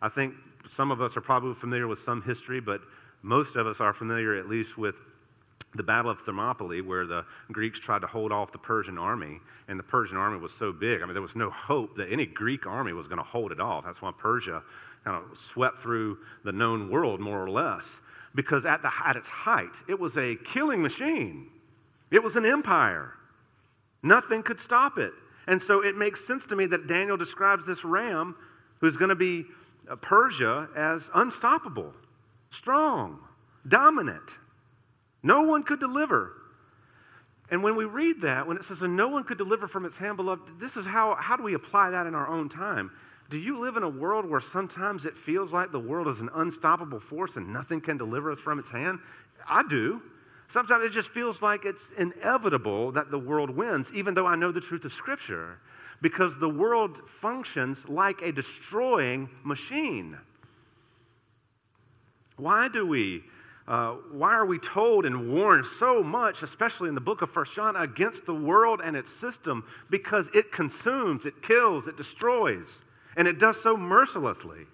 [0.00, 0.32] I think
[0.74, 2.80] some of us are probably familiar with some history, but
[3.20, 4.94] most of us are familiar at least with
[5.74, 9.78] the Battle of Thermopylae, where the Greeks tried to hold off the Persian army, and
[9.78, 11.02] the Persian army was so big.
[11.02, 13.60] I mean, there was no hope that any Greek army was going to hold it
[13.60, 13.84] off.
[13.84, 14.62] That's why Persia
[15.04, 17.84] kind of swept through the known world, more or less,
[18.36, 21.48] because at, the, at its height, it was a killing machine.
[22.12, 23.14] It was an empire.
[24.02, 25.12] Nothing could stop it.
[25.48, 28.36] And so it makes sense to me that Daniel describes this ram
[28.80, 29.46] who's going to be
[29.90, 31.92] uh, Persia as unstoppable,
[32.50, 33.18] strong,
[33.66, 34.30] dominant.
[35.22, 36.32] No one could deliver.
[37.50, 39.96] And when we read that, when it says, and no one could deliver from its
[39.96, 42.90] hand, beloved, this is how, how do we apply that in our own time?
[43.28, 46.30] Do you live in a world where sometimes it feels like the world is an
[46.34, 49.00] unstoppable force and nothing can deliver us from its hand?
[49.48, 50.00] I do.
[50.52, 54.52] Sometimes it just feels like it's inevitable that the world wins, even though I know
[54.52, 55.58] the truth of Scripture,
[56.02, 60.16] because the world functions like a destroying machine.
[62.36, 63.24] Why do we?
[63.66, 67.52] Uh, why are we told and warned so much, especially in the book of First
[67.54, 69.64] John, against the world and its system?
[69.90, 72.68] Because it consumes, it kills, it destroys,
[73.16, 74.66] and it does so mercilessly.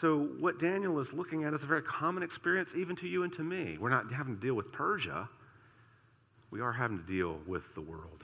[0.00, 3.32] So, what Daniel is looking at is a very common experience, even to you and
[3.34, 3.76] to me.
[3.78, 5.28] We're not having to deal with Persia,
[6.50, 8.22] we are having to deal with the world,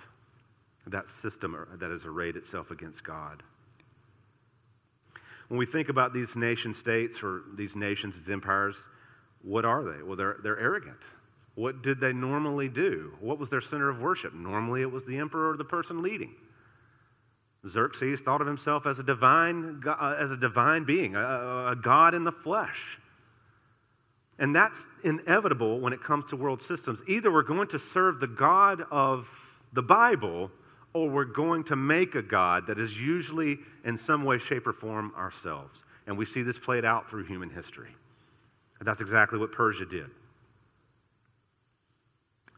[0.87, 3.42] that system that has arrayed itself against God.
[5.48, 8.76] When we think about these nation states or these nations as empires,
[9.42, 10.03] what are they?
[10.03, 10.98] Well, they're, they're arrogant.
[11.57, 13.12] What did they normally do?
[13.20, 14.33] What was their center of worship?
[14.33, 16.35] Normally, it was the emperor or the person leading.
[17.68, 21.20] Xerxes thought of himself as a divine, uh, as a divine being, a,
[21.73, 22.99] a God in the flesh.
[24.38, 27.01] And that's inevitable when it comes to world systems.
[27.07, 29.27] Either we're going to serve the God of
[29.75, 30.51] the Bible
[30.94, 34.73] or we're going to make a God that is usually in some way, shape, or
[34.73, 35.79] form ourselves.
[36.07, 37.90] And we see this played out through human history.
[38.79, 40.07] And that's exactly what Persia did.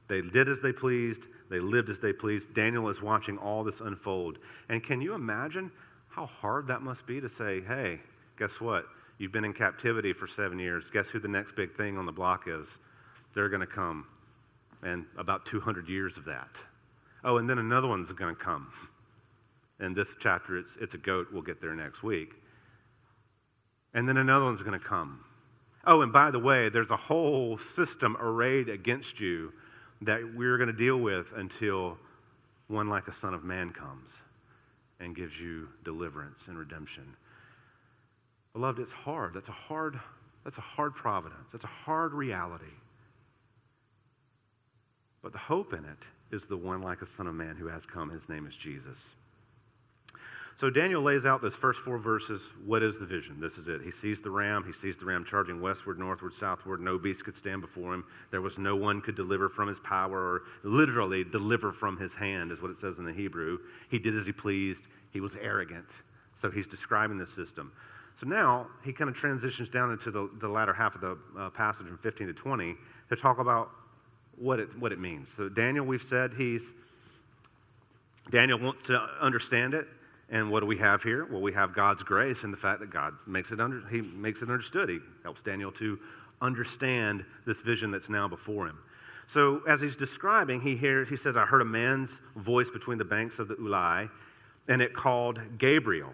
[0.09, 2.55] They did as they pleased, they lived as they pleased.
[2.55, 4.39] Daniel is watching all this unfold.
[4.71, 5.71] And can you imagine
[6.09, 8.01] how hard that must be to say, hey,
[8.39, 8.87] guess what?
[9.19, 10.85] You've been in captivity for seven years.
[10.95, 12.67] Guess who the next big thing on the block is?
[13.35, 14.07] They're going to come.
[14.83, 16.49] And about 200 years of that.
[17.23, 18.73] Oh, and then another one's going to come.
[19.79, 21.27] In this chapter, it's, it's a goat.
[21.31, 22.31] We'll get there next week.
[23.93, 25.21] And then another one's going to come.
[25.87, 29.53] Oh, and by the way, there's a whole system arrayed against you
[30.05, 31.97] that we're going to deal with until
[32.69, 34.09] one like a Son of Man comes
[35.01, 37.05] and gives you deliverance and redemption.
[38.53, 39.35] Beloved, it's hard.
[39.35, 39.99] That's a hard,
[40.45, 41.49] that's a hard providence.
[41.53, 42.65] That's a hard reality.
[45.23, 47.83] But the hope in it is the one like a Son of Man who has
[47.87, 48.11] come.
[48.11, 48.99] His name is Jesus.
[50.63, 52.41] So Daniel lays out those first four verses.
[52.65, 53.41] What is the vision?
[53.41, 53.81] This is it.
[53.83, 54.63] He sees the ram.
[54.65, 56.81] He sees the ram charging westward, northward, southward.
[56.81, 58.05] No beast could stand before him.
[58.31, 62.53] There was no one could deliver from his power, or literally deliver from his hand,
[62.53, 63.59] is what it says in the Hebrew.
[63.91, 64.83] He did as he pleased.
[65.11, 65.89] He was arrogant.
[66.41, 67.73] So he's describing the system.
[68.21, 71.51] So now he kind of transitions down into the, the latter half of the uh,
[71.51, 72.77] passage from 15 to 20
[73.09, 73.71] to talk about
[74.39, 75.27] what it, what it means.
[75.37, 76.63] So Daniel, we've said he's
[78.31, 79.89] Daniel wants to understand it.
[80.31, 81.27] And what do we have here?
[81.31, 84.41] Well, we have God's grace and the fact that God makes it under, he makes
[84.41, 84.89] it understood.
[84.89, 85.99] He helps Daniel to
[86.41, 88.79] understand this vision that's now before him.
[89.33, 93.05] So as he's describing, he hears, he says, I heard a man's voice between the
[93.05, 94.09] banks of the Ulai,
[94.69, 96.13] and it called Gabriel.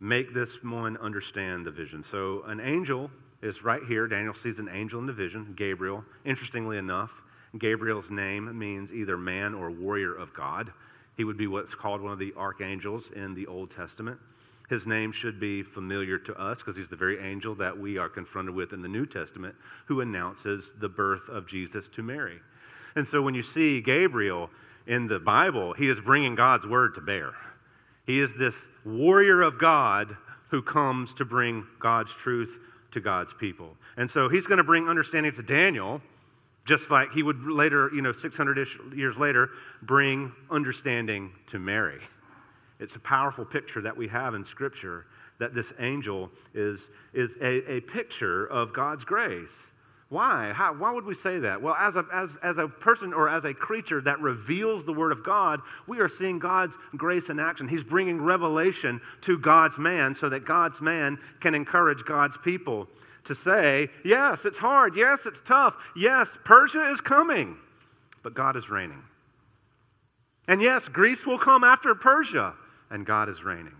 [0.00, 2.04] Make this one understand the vision.
[2.10, 3.10] So an angel
[3.42, 4.06] is right here.
[4.06, 6.04] Daniel sees an angel in the vision, Gabriel.
[6.24, 7.10] Interestingly enough,
[7.58, 10.72] Gabriel's name means either man or warrior of God.
[11.16, 14.18] He would be what's called one of the archangels in the Old Testament.
[14.68, 18.08] His name should be familiar to us because he's the very angel that we are
[18.08, 19.54] confronted with in the New Testament
[19.86, 22.38] who announces the birth of Jesus to Mary.
[22.96, 24.50] And so when you see Gabriel
[24.86, 27.32] in the Bible, he is bringing God's word to bear.
[28.06, 30.16] He is this warrior of God
[30.50, 32.58] who comes to bring God's truth
[32.92, 33.76] to God's people.
[33.96, 36.00] And so he's going to bring understanding to Daniel
[36.64, 39.50] just like he would later, you know, 600 ish years later,
[39.82, 42.00] bring understanding to Mary.
[42.80, 45.06] It's a powerful picture that we have in Scripture
[45.38, 46.80] that this angel is,
[47.12, 49.52] is a, a picture of God's grace.
[50.08, 50.52] Why?
[50.52, 51.60] How, why would we say that?
[51.60, 55.12] Well, as a, as, as a person or as a creature that reveals the Word
[55.12, 57.66] of God, we are seeing God's grace in action.
[57.66, 62.86] He's bringing revelation to God's man so that God's man can encourage God's people
[63.24, 64.96] to say, yes, it's hard.
[64.96, 65.74] Yes, it's tough.
[65.96, 67.56] Yes, Persia is coming,
[68.22, 69.02] but God is reigning.
[70.46, 72.54] And yes, Greece will come after Persia,
[72.90, 73.76] and God is reigning.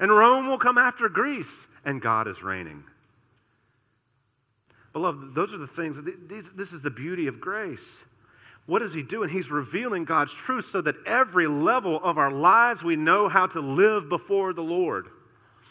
[0.00, 1.46] And Rome will come after Greece,
[1.84, 2.82] and God is reigning.
[4.92, 5.96] Beloved, those are the things,
[6.56, 7.84] this is the beauty of grace.
[8.66, 9.30] What is he doing?
[9.30, 13.60] He's revealing God's truth so that every level of our lives we know how to
[13.60, 15.06] live before the Lord.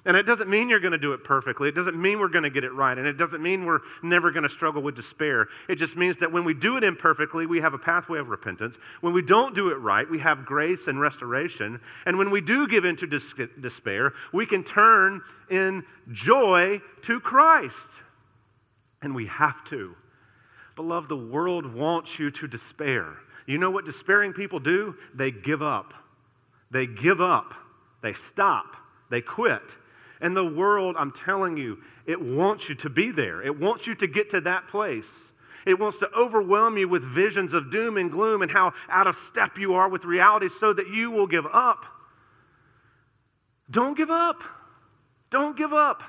[0.05, 1.67] And it doesn't mean you're going to do it perfectly.
[1.67, 2.95] It doesn't mean we're going to get it right.
[2.95, 5.47] And it doesn't mean we're never going to struggle with despair.
[5.67, 8.75] It just means that when we do it imperfectly, we have a pathway of repentance.
[9.01, 11.79] When we don't do it right, we have grace and restoration.
[12.05, 17.73] And when we do give into dis- despair, we can turn in joy to Christ.
[19.01, 19.95] And we have to.
[20.75, 23.13] Beloved, the world wants you to despair.
[23.47, 24.95] You know what despairing people do?
[25.15, 25.93] They give up.
[26.69, 27.53] They give up.
[28.03, 28.65] They stop.
[29.09, 29.61] They quit.
[30.21, 33.41] And the world, I'm telling you, it wants you to be there.
[33.41, 35.07] It wants you to get to that place.
[35.65, 39.17] It wants to overwhelm you with visions of doom and gloom and how out of
[39.31, 41.83] step you are with reality so that you will give up.
[43.71, 44.37] Don't give up.
[45.31, 46.03] Don't give up.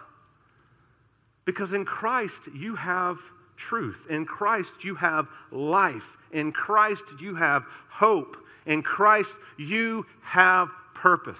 [1.46, 3.16] Because in Christ you have
[3.56, 3.96] truth.
[4.10, 6.04] In Christ you have life.
[6.32, 8.36] In Christ you have hope.
[8.66, 11.38] In Christ you have purpose.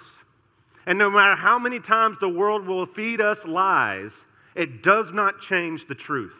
[0.87, 4.13] And no matter how many times the world will feed us lies,
[4.55, 6.37] it does not change the truth.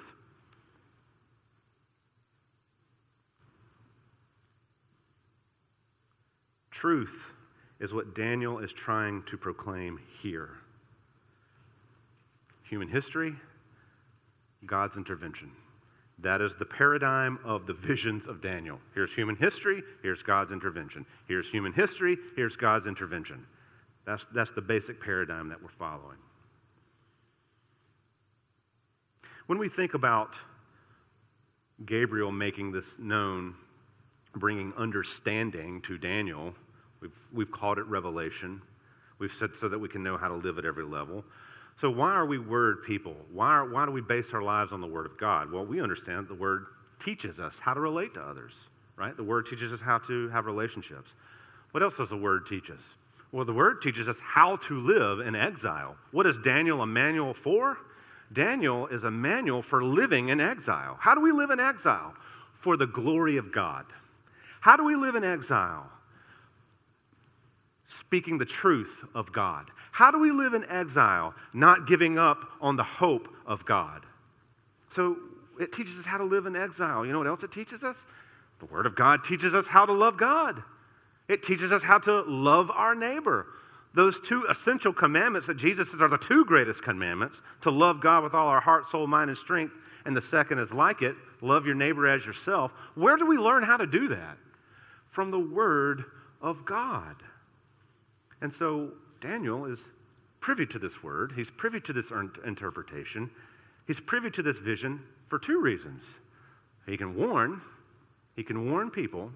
[6.71, 7.15] Truth
[7.81, 10.51] is what Daniel is trying to proclaim here.
[12.69, 13.35] Human history,
[14.65, 15.51] God's intervention.
[16.21, 18.79] That is the paradigm of the visions of Daniel.
[18.95, 21.05] Here's human history, here's God's intervention.
[21.29, 23.45] Here's human history, here's God's intervention.
[24.07, 26.19] That's, that's the basic paradigm that we're following.
[29.47, 30.31] When we think about
[31.85, 33.55] Gabriel making this known,
[34.35, 36.55] bringing understanding to Daniel,
[37.01, 38.63] we've, we've called it revelation.
[39.19, 41.25] We've said so that we can know how to live at every level.
[41.81, 43.15] So, why are we word people?
[43.33, 45.53] Why, are, why do we base our lives on the Word of God?
[45.53, 46.67] Well, we understand the Word
[47.05, 48.53] teaches us how to relate to others,
[48.97, 49.15] right?
[49.15, 51.11] The Word teaches us how to have relationships.
[51.73, 52.81] What else does the Word teach us?
[53.33, 55.97] Well, the word teaches us how to live in exile.
[56.13, 57.77] What is Daniel a manual for?
[58.33, 60.97] Daniel is a manual for living in exile.
[61.01, 62.15] How do we live in exile?
[62.63, 63.85] For the glory of God.
[64.61, 65.89] How do we live in exile?
[68.01, 69.67] Speaking the truth of God.
[69.93, 71.35] How do we live in exile?
[71.53, 74.03] Not giving up on the hope of God.
[74.95, 75.17] So
[75.61, 77.07] it teaches us how to live in exile.
[77.07, 77.97] You know what else it teaches us?
[78.59, 80.63] The Word of God teaches us how to love God.
[81.29, 83.47] It teaches us how to love our neighbor.
[83.95, 88.23] Those two essential commandments that Jesus says are the two greatest commandments to love God
[88.23, 89.73] with all our heart, soul, mind, and strength.
[90.05, 92.73] And the second is like it love your neighbor as yourself.
[92.95, 94.37] Where do we learn how to do that?
[95.11, 96.05] From the Word
[96.43, 97.17] of God.
[98.43, 99.85] And so Daniel is
[100.41, 102.07] privy to this word, he's privy to this
[102.47, 103.29] interpretation,
[103.87, 106.03] he's privy to this vision for two reasons.
[106.87, 107.61] He can warn,
[108.37, 109.33] he can warn people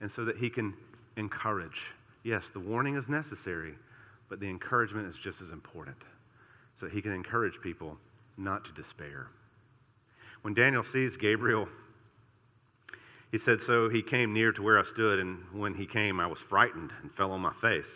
[0.00, 0.74] and so that he can
[1.16, 1.80] encourage.
[2.22, 3.74] Yes, the warning is necessary,
[4.28, 5.96] but the encouragement is just as important.
[6.78, 7.96] So he can encourage people
[8.36, 9.28] not to despair.
[10.42, 11.68] When Daniel sees Gabriel,
[13.32, 16.26] he said, So he came near to where I stood, and when he came, I
[16.26, 17.90] was frightened and fell on my face.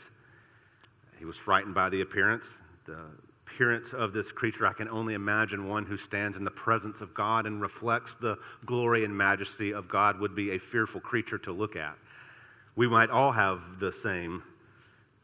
[1.18, 2.46] He was frightened by the appearance,
[2.84, 2.98] the
[3.52, 4.66] appearance of this creature.
[4.66, 8.36] I can only imagine one who stands in the presence of God and reflects the
[8.66, 11.96] glory and majesty of God would be a fearful creature to look at.
[12.76, 14.42] We might all have the same,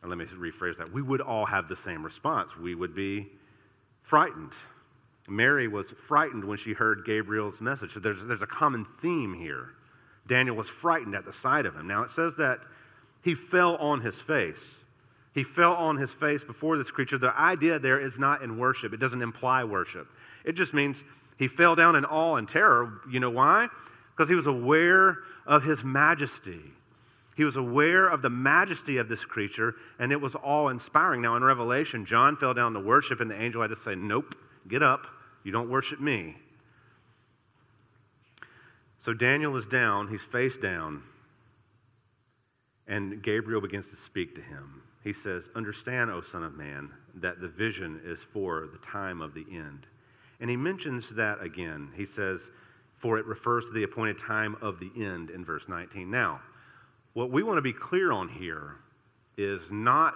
[0.05, 2.51] let me rephrase that, we would all have the same response.
[2.61, 3.27] We would be
[4.09, 4.53] frightened.
[5.29, 7.95] Mary was frightened when she heard Gabriel's message.
[7.95, 9.71] So there's, there's a common theme here.
[10.27, 11.89] Daniel was frightened at the sight of him.
[11.89, 12.59] Now it says that
[13.23, 14.61] he fell on his face.
[15.39, 17.17] He fell on his face before this creature.
[17.17, 20.09] The idea there is not in worship, it doesn't imply worship.
[20.45, 20.97] It just means
[21.39, 22.95] he fell down in awe and terror.
[23.09, 23.69] You know why?
[24.11, 26.61] Because he was aware of his majesty.
[27.37, 31.23] He was aware of the majesty of this creature, and it was awe inspiring.
[31.23, 34.35] Now, in Revelation, John fell down to worship, and the angel had to say, Nope,
[34.67, 35.07] get up.
[35.45, 36.35] You don't worship me.
[39.05, 41.05] So Daniel is down, he's face down,
[42.89, 47.41] and Gabriel begins to speak to him he says, Understand, O Son of Man, that
[47.41, 49.87] the vision is for the time of the end.
[50.41, 51.91] And he mentions that again.
[51.97, 52.41] He says,
[53.01, 56.11] For it refers to the appointed time of the end in verse 19.
[56.11, 56.41] Now,
[57.15, 58.77] what we want to be clear on here
[59.37, 60.15] is not,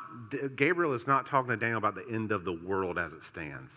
[0.57, 3.73] Gabriel is not talking to Daniel about the end of the world as it stands.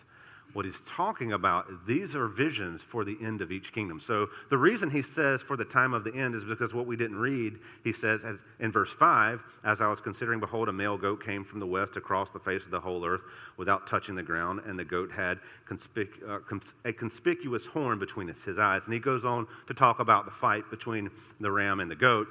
[0.56, 4.00] What he's talking about, these are visions for the end of each kingdom.
[4.00, 6.96] So the reason he says for the time of the end is because what we
[6.96, 10.96] didn't read, he says as, in verse 5, as I was considering, behold, a male
[10.96, 13.20] goat came from the west across the face of the whole earth
[13.58, 16.38] without touching the ground, and the goat had conspic- uh,
[16.86, 18.80] a conspicuous horn between his eyes.
[18.86, 22.28] And he goes on to talk about the fight between the ram and the goat.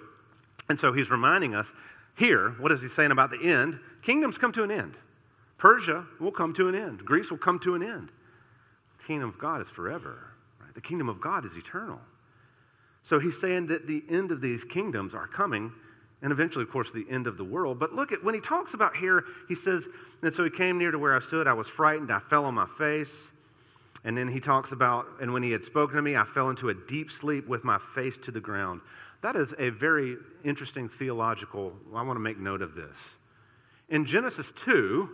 [0.67, 1.67] And so he's reminding us
[2.17, 3.79] here, what is he saying about the end?
[4.01, 4.95] Kingdoms come to an end.
[5.57, 7.03] Persia will come to an end.
[7.05, 8.09] Greece will come to an end.
[8.99, 10.31] The kingdom of God is forever.
[10.59, 10.73] Right?
[10.73, 11.99] The kingdom of God is eternal.
[13.03, 15.71] So he's saying that the end of these kingdoms are coming,
[16.21, 17.79] and eventually, of course, the end of the world.
[17.79, 19.87] But look at when he talks about here, he says,
[20.23, 21.47] and so he came near to where I stood.
[21.47, 22.11] I was frightened.
[22.11, 23.11] I fell on my face.
[24.05, 26.69] And then he talks about, and when he had spoken to me, I fell into
[26.69, 28.81] a deep sleep with my face to the ground.
[29.21, 32.95] That is a very interesting theological, I want to make note of this.
[33.89, 35.09] In Genesis 2,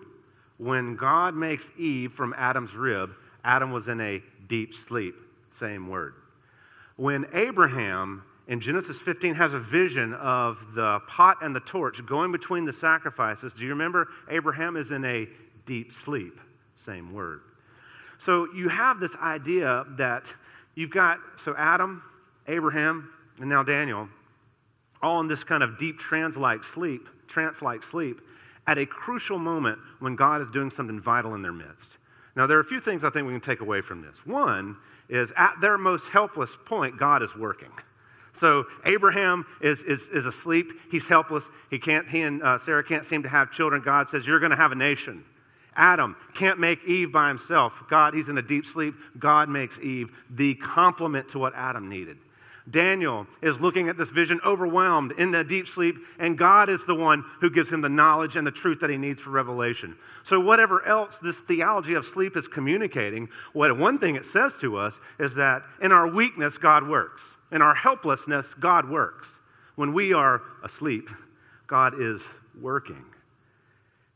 [0.62, 3.10] when God makes Eve from Adam's rib,
[3.44, 5.16] Adam was in a deep sleep.
[5.60, 6.14] Same word.
[6.98, 12.32] When Abraham in Genesis 15 has a vision of the pot and the torch going
[12.32, 14.10] between the sacrifices, do you remember?
[14.30, 15.28] Abraham is in a
[15.66, 16.40] deep sleep.
[16.86, 17.42] Same word.
[18.24, 20.26] So you have this idea that
[20.76, 22.04] you've got, so Adam,
[22.48, 23.10] Abraham,
[23.40, 24.08] and now Daniel,
[25.02, 28.22] all in this kind of deep trance-like sleep, trance-like sleep
[28.68, 31.98] at a crucial moment when God is doing something vital in their midst.
[32.36, 34.16] Now, there are a few things I think we can take away from this.
[34.26, 34.78] One
[35.10, 37.72] is at their most helpless point, God is working.
[38.40, 40.68] So Abraham is, is, is asleep.
[40.90, 41.44] He's helpless.
[41.70, 43.82] He, can't, he and uh, Sarah can't seem to have children.
[43.84, 45.24] God says, You're going to have a nation.
[45.76, 47.74] Adam can't make Eve by himself.
[47.90, 48.94] God, he's in a deep sleep.
[49.20, 52.18] God makes Eve the complement to what Adam needed.
[52.70, 56.94] Daniel is looking at this vision overwhelmed in a deep sleep, and God is the
[56.94, 59.96] one who gives him the knowledge and the truth that he needs for revelation.
[60.26, 64.78] So, whatever else this theology of sleep is communicating, what one thing it says to
[64.78, 67.22] us is that in our weakness, God works.
[67.52, 69.28] In our helplessness, God works.
[69.76, 71.10] When we are asleep,
[71.68, 72.22] God is
[72.62, 73.04] working.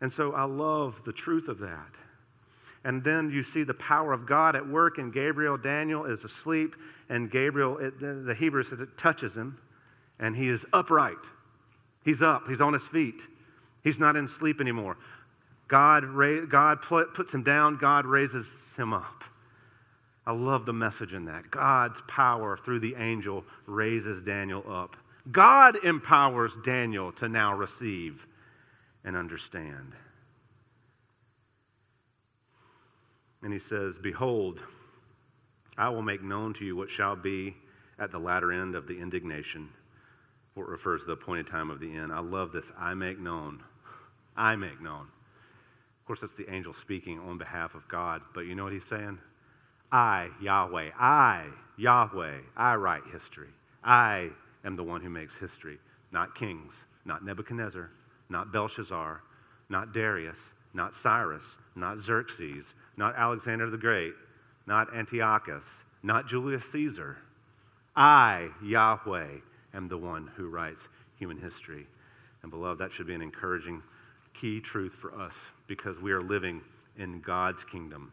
[0.01, 1.89] And so I love the truth of that.
[2.86, 6.75] And then you see the power of God at work, and Gabriel, Daniel is asleep,
[7.09, 9.57] and Gabriel, it, the, Hebrew says it touches him,
[10.19, 11.17] and he is upright.
[12.03, 13.19] He's up, he's on his feet.
[13.83, 14.97] He's not in sleep anymore.
[15.67, 16.03] God,
[16.49, 18.45] God puts him down, God raises
[18.77, 19.23] him up.
[20.27, 21.49] I love the message in that.
[21.49, 24.95] God's power through the angel raises Daniel up.
[25.31, 28.23] God empowers Daniel to now receive
[29.03, 29.93] and understand.
[33.45, 34.59] And he says, Behold,
[35.77, 37.55] I will make known to you what shall be
[37.99, 39.69] at the latter end of the indignation.
[40.55, 42.11] What refers to the appointed time of the end.
[42.11, 42.65] I love this.
[42.75, 43.61] I make known.
[44.35, 45.03] I make known.
[45.03, 48.23] Of course, that's the angel speaking on behalf of God.
[48.33, 49.19] But you know what he's saying?
[49.91, 51.45] I, Yahweh, I,
[51.77, 53.49] Yahweh, I write history.
[53.83, 54.29] I
[54.65, 55.77] am the one who makes history,
[56.11, 56.73] not kings,
[57.05, 57.91] not Nebuchadnezzar,
[58.27, 59.21] not Belshazzar,
[59.69, 60.39] not Darius,
[60.73, 61.43] not Cyrus,
[61.75, 62.65] not Xerxes,
[62.97, 64.13] not Alexander the Great,
[64.67, 65.63] not Antiochus,
[66.03, 67.17] not Julius Caesar.
[67.95, 69.27] I, Yahweh,
[69.73, 70.81] am the one who writes
[71.17, 71.87] human history.
[72.41, 73.81] And beloved, that should be an encouraging
[74.39, 75.33] key truth for us
[75.67, 76.61] because we are living
[76.97, 78.11] in God's kingdom,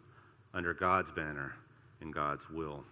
[0.54, 1.54] under God's banner,
[2.00, 2.84] in God's will.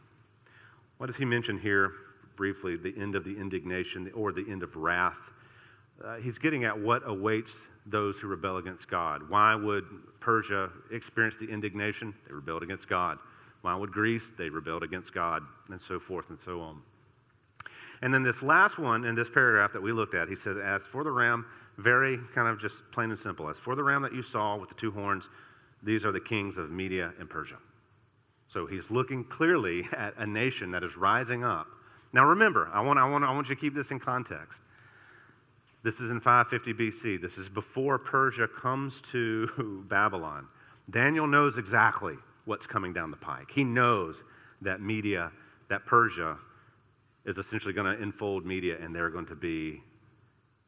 [0.99, 1.93] What does he mention here
[2.37, 2.77] briefly?
[2.77, 5.17] The end of the indignation or the end of wrath.
[6.05, 7.53] Uh, he's getting at what awaits
[7.87, 9.29] those who rebel against God.
[9.29, 9.85] Why would
[10.21, 12.15] Persia experience the indignation?
[12.27, 13.19] They rebelled against God.
[13.63, 14.23] Why would Greece?
[14.39, 16.81] They rebelled against God, and so forth and so on.
[18.03, 20.81] And then this last one in this paragraph that we looked at, he says, As
[20.91, 21.45] for the ram,
[21.77, 23.49] very kind of just plain and simple.
[23.49, 25.29] As for the ram that you saw with the two horns,
[25.83, 27.57] these are the kings of Media and Persia.
[28.53, 31.67] So he's looking clearly at a nation that is rising up.
[32.13, 34.61] Now remember, I want, I want, I want you to keep this in context.
[35.83, 37.23] This is in 550 BC.
[37.23, 40.47] This is before Persia comes to Babylon.
[40.91, 42.15] Daniel knows exactly
[42.45, 43.49] what's coming down the pike.
[43.55, 44.17] He knows
[44.63, 45.31] that Media,
[45.69, 46.37] that Persia,
[47.25, 49.83] is essentially going to enfold Media and they're going to be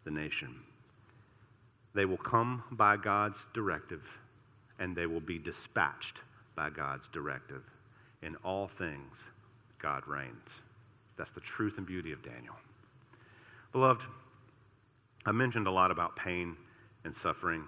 [0.04, 0.54] the nation.
[1.94, 4.02] They will come by God's directive
[4.78, 6.20] and they will be dispatched
[6.56, 7.62] by God's directive.
[8.22, 9.16] In all things,
[9.80, 10.48] God reigns.
[11.18, 12.54] That's the truth and beauty of Daniel.
[13.72, 14.02] Beloved,
[15.24, 16.56] I mentioned a lot about pain
[17.04, 17.64] and suffering.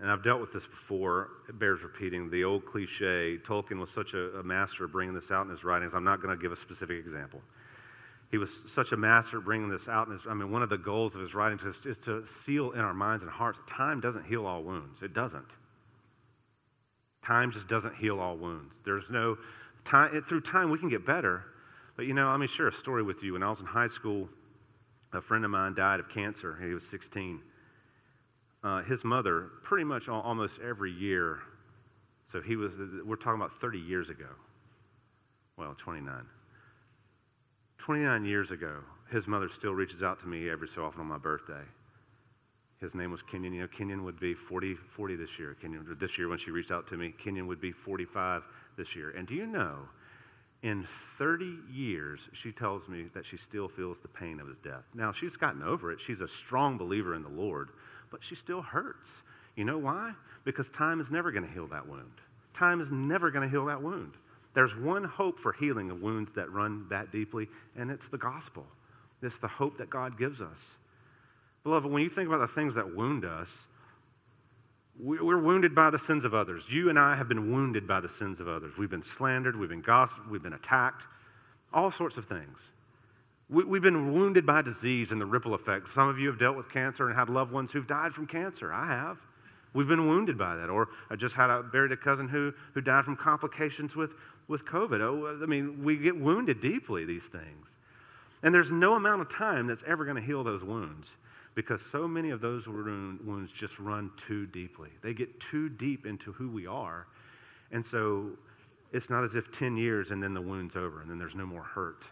[0.00, 1.28] And I've dealt with this before.
[1.48, 2.30] It bears repeating.
[2.30, 5.64] The old cliche Tolkien was such a, a master of bringing this out in his
[5.64, 5.92] writings.
[5.94, 7.40] I'm not going to give a specific example.
[8.30, 10.06] He was such a master at bringing this out.
[10.06, 12.72] In his, I mean, one of the goals of his writings is, is to seal
[12.72, 15.02] in our minds and hearts time doesn't heal all wounds.
[15.02, 15.44] It doesn't.
[17.24, 18.74] Time just doesn't heal all wounds.
[18.84, 19.36] There's no
[19.84, 20.24] time.
[20.28, 21.44] Through time, we can get better.
[21.96, 23.34] But you know, let me share a story with you.
[23.34, 24.28] When I was in high school,
[25.12, 26.56] a friend of mine died of cancer.
[26.60, 27.40] He was 16
[28.64, 31.40] uh, his mother pretty much almost every year.
[32.30, 32.72] So he was,
[33.04, 34.28] we're talking about 30 years ago.
[35.56, 36.14] Well, 29.
[37.78, 38.76] 29 years ago,
[39.10, 41.64] his mother still reaches out to me every so often on my birthday.
[42.80, 43.52] His name was Kenyon.
[43.52, 45.56] You know, Kenyon would be 40, 40 this year.
[45.60, 48.42] Kenyon, this year when she reached out to me, Kenyon would be 45
[48.76, 49.10] this year.
[49.10, 49.80] And do you know,
[50.62, 50.86] in
[51.18, 54.84] 30 years, she tells me that she still feels the pain of his death.
[54.94, 55.98] Now, she's gotten over it.
[56.06, 57.68] She's a strong believer in the Lord
[58.12, 59.08] but she still hurts.
[59.56, 60.12] You know why?
[60.44, 62.12] Because time is never going to heal that wound.
[62.54, 64.12] Time is never going to heal that wound.
[64.54, 68.66] There's one hope for healing of wounds that run that deeply, and it's the gospel.
[69.22, 70.58] It's the hope that God gives us.
[71.64, 73.48] Beloved, when you think about the things that wound us,
[75.02, 76.62] we're wounded by the sins of others.
[76.68, 78.72] You and I have been wounded by the sins of others.
[78.78, 81.02] We've been slandered, we've been gossiped, we've been attacked,
[81.72, 82.58] all sorts of things.
[83.50, 85.88] We, have been wounded by disease and the ripple effect.
[85.92, 88.72] Some of you have dealt with cancer and had loved ones who've died from cancer.
[88.72, 89.18] I have.
[89.74, 90.70] We've been wounded by that.
[90.70, 94.12] Or I just had a buried a cousin who, who died from complications with,
[94.48, 95.00] with COVID.
[95.00, 97.66] Oh, I mean, we get wounded deeply, these things.
[98.42, 101.10] And there's no amount of time that's ever going to heal those wounds
[101.54, 104.88] because so many of those wounds just run too deeply.
[105.02, 107.06] They get too deep into who we are.
[107.70, 108.30] And so
[108.92, 111.46] it's not as if 10 years and then the wound's over and then there's no
[111.46, 112.04] more hurt.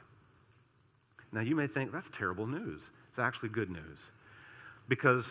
[1.33, 2.81] Now, you may think that's terrible news.
[3.09, 3.99] It's actually good news
[4.89, 5.25] because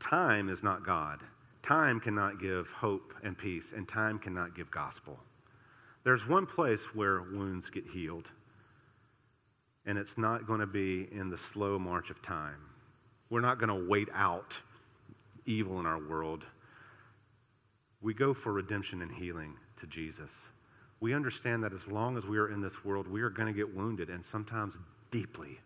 [0.00, 1.20] time is not God.
[1.62, 5.16] Time cannot give hope and peace, and time cannot give gospel.
[6.04, 8.26] There's one place where wounds get healed,
[9.86, 12.58] and it's not going to be in the slow march of time.
[13.32, 14.52] We're not going to wait out
[15.46, 16.44] evil in our world.
[18.02, 20.28] We go for redemption and healing to Jesus.
[21.00, 23.54] We understand that as long as we are in this world, we are going to
[23.54, 24.74] get wounded and sometimes
[25.10, 25.58] deeply.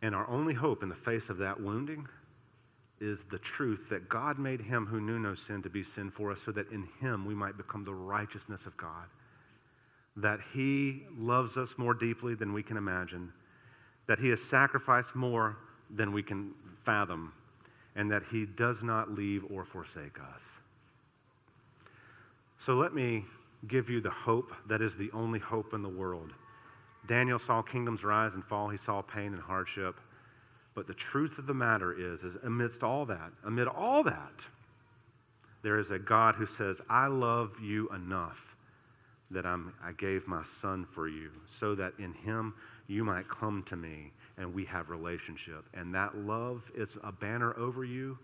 [0.00, 2.08] And our only hope in the face of that wounding
[3.02, 6.32] is the truth that God made him who knew no sin to be sin for
[6.32, 9.04] us so that in him we might become the righteousness of God.
[10.16, 13.30] That he loves us more deeply than we can imagine,
[14.06, 15.58] that he has sacrificed more
[15.94, 16.52] than we can
[16.84, 17.32] fathom,
[17.96, 20.42] and that he does not leave or forsake us.
[22.64, 23.24] So let me
[23.68, 26.30] give you the hope that is the only hope in the world
[27.06, 28.68] Daniel saw kingdoms rise and fall.
[28.68, 29.96] He saw pain and hardship.
[30.74, 34.32] But the truth of the matter is, is amidst all that, amid all that,
[35.62, 38.38] there is a God who says, I love you enough
[39.30, 41.30] that I'm, I gave my son for you
[41.60, 42.54] so that in him
[42.86, 45.64] you might come to me and we have relationship.
[45.74, 48.18] And that love is a banner over you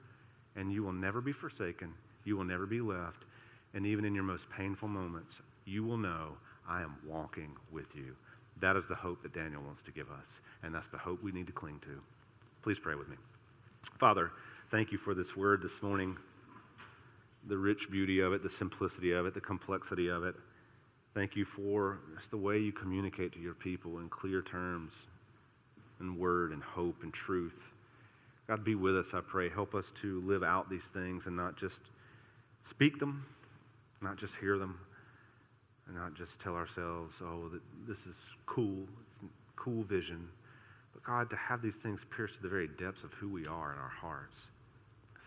[0.56, 1.92] and you will never be forsaken.
[2.24, 3.24] You will never be left.
[3.74, 5.34] And even in your most painful moments,
[5.64, 6.32] you will know
[6.68, 8.16] I am walking with you.
[8.61, 10.26] That is the hope that Daniel wants to give us,
[10.62, 12.00] and that's the hope we need to cling to.
[12.62, 13.16] Please pray with me.
[13.98, 14.32] Father,
[14.70, 16.16] thank you for this word this morning,
[17.48, 20.34] the rich beauty of it, the simplicity of it, the complexity of it.
[21.14, 24.92] Thank you for just the way you communicate to your people in clear terms
[26.01, 27.59] and word and hope and truth.
[28.48, 29.48] God, be with us, I pray.
[29.48, 31.78] Help us to live out these things and not just
[32.68, 33.24] speak them,
[34.03, 34.78] not just hear them,
[35.86, 37.51] and not just tell ourselves, oh,
[37.86, 38.86] this is cool,
[39.22, 40.28] it's cool vision.
[40.92, 43.72] But God, to have these things pierce to the very depths of who we are
[43.72, 44.36] in our hearts.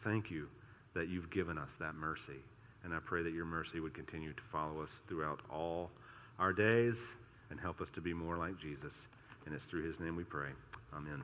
[0.03, 0.47] Thank you
[0.95, 2.41] that you've given us that mercy.
[2.83, 5.89] And I pray that your mercy would continue to follow us throughout all
[6.39, 6.97] our days
[7.49, 8.93] and help us to be more like Jesus.
[9.45, 10.49] And it's through his name we pray.
[10.93, 11.21] Amen.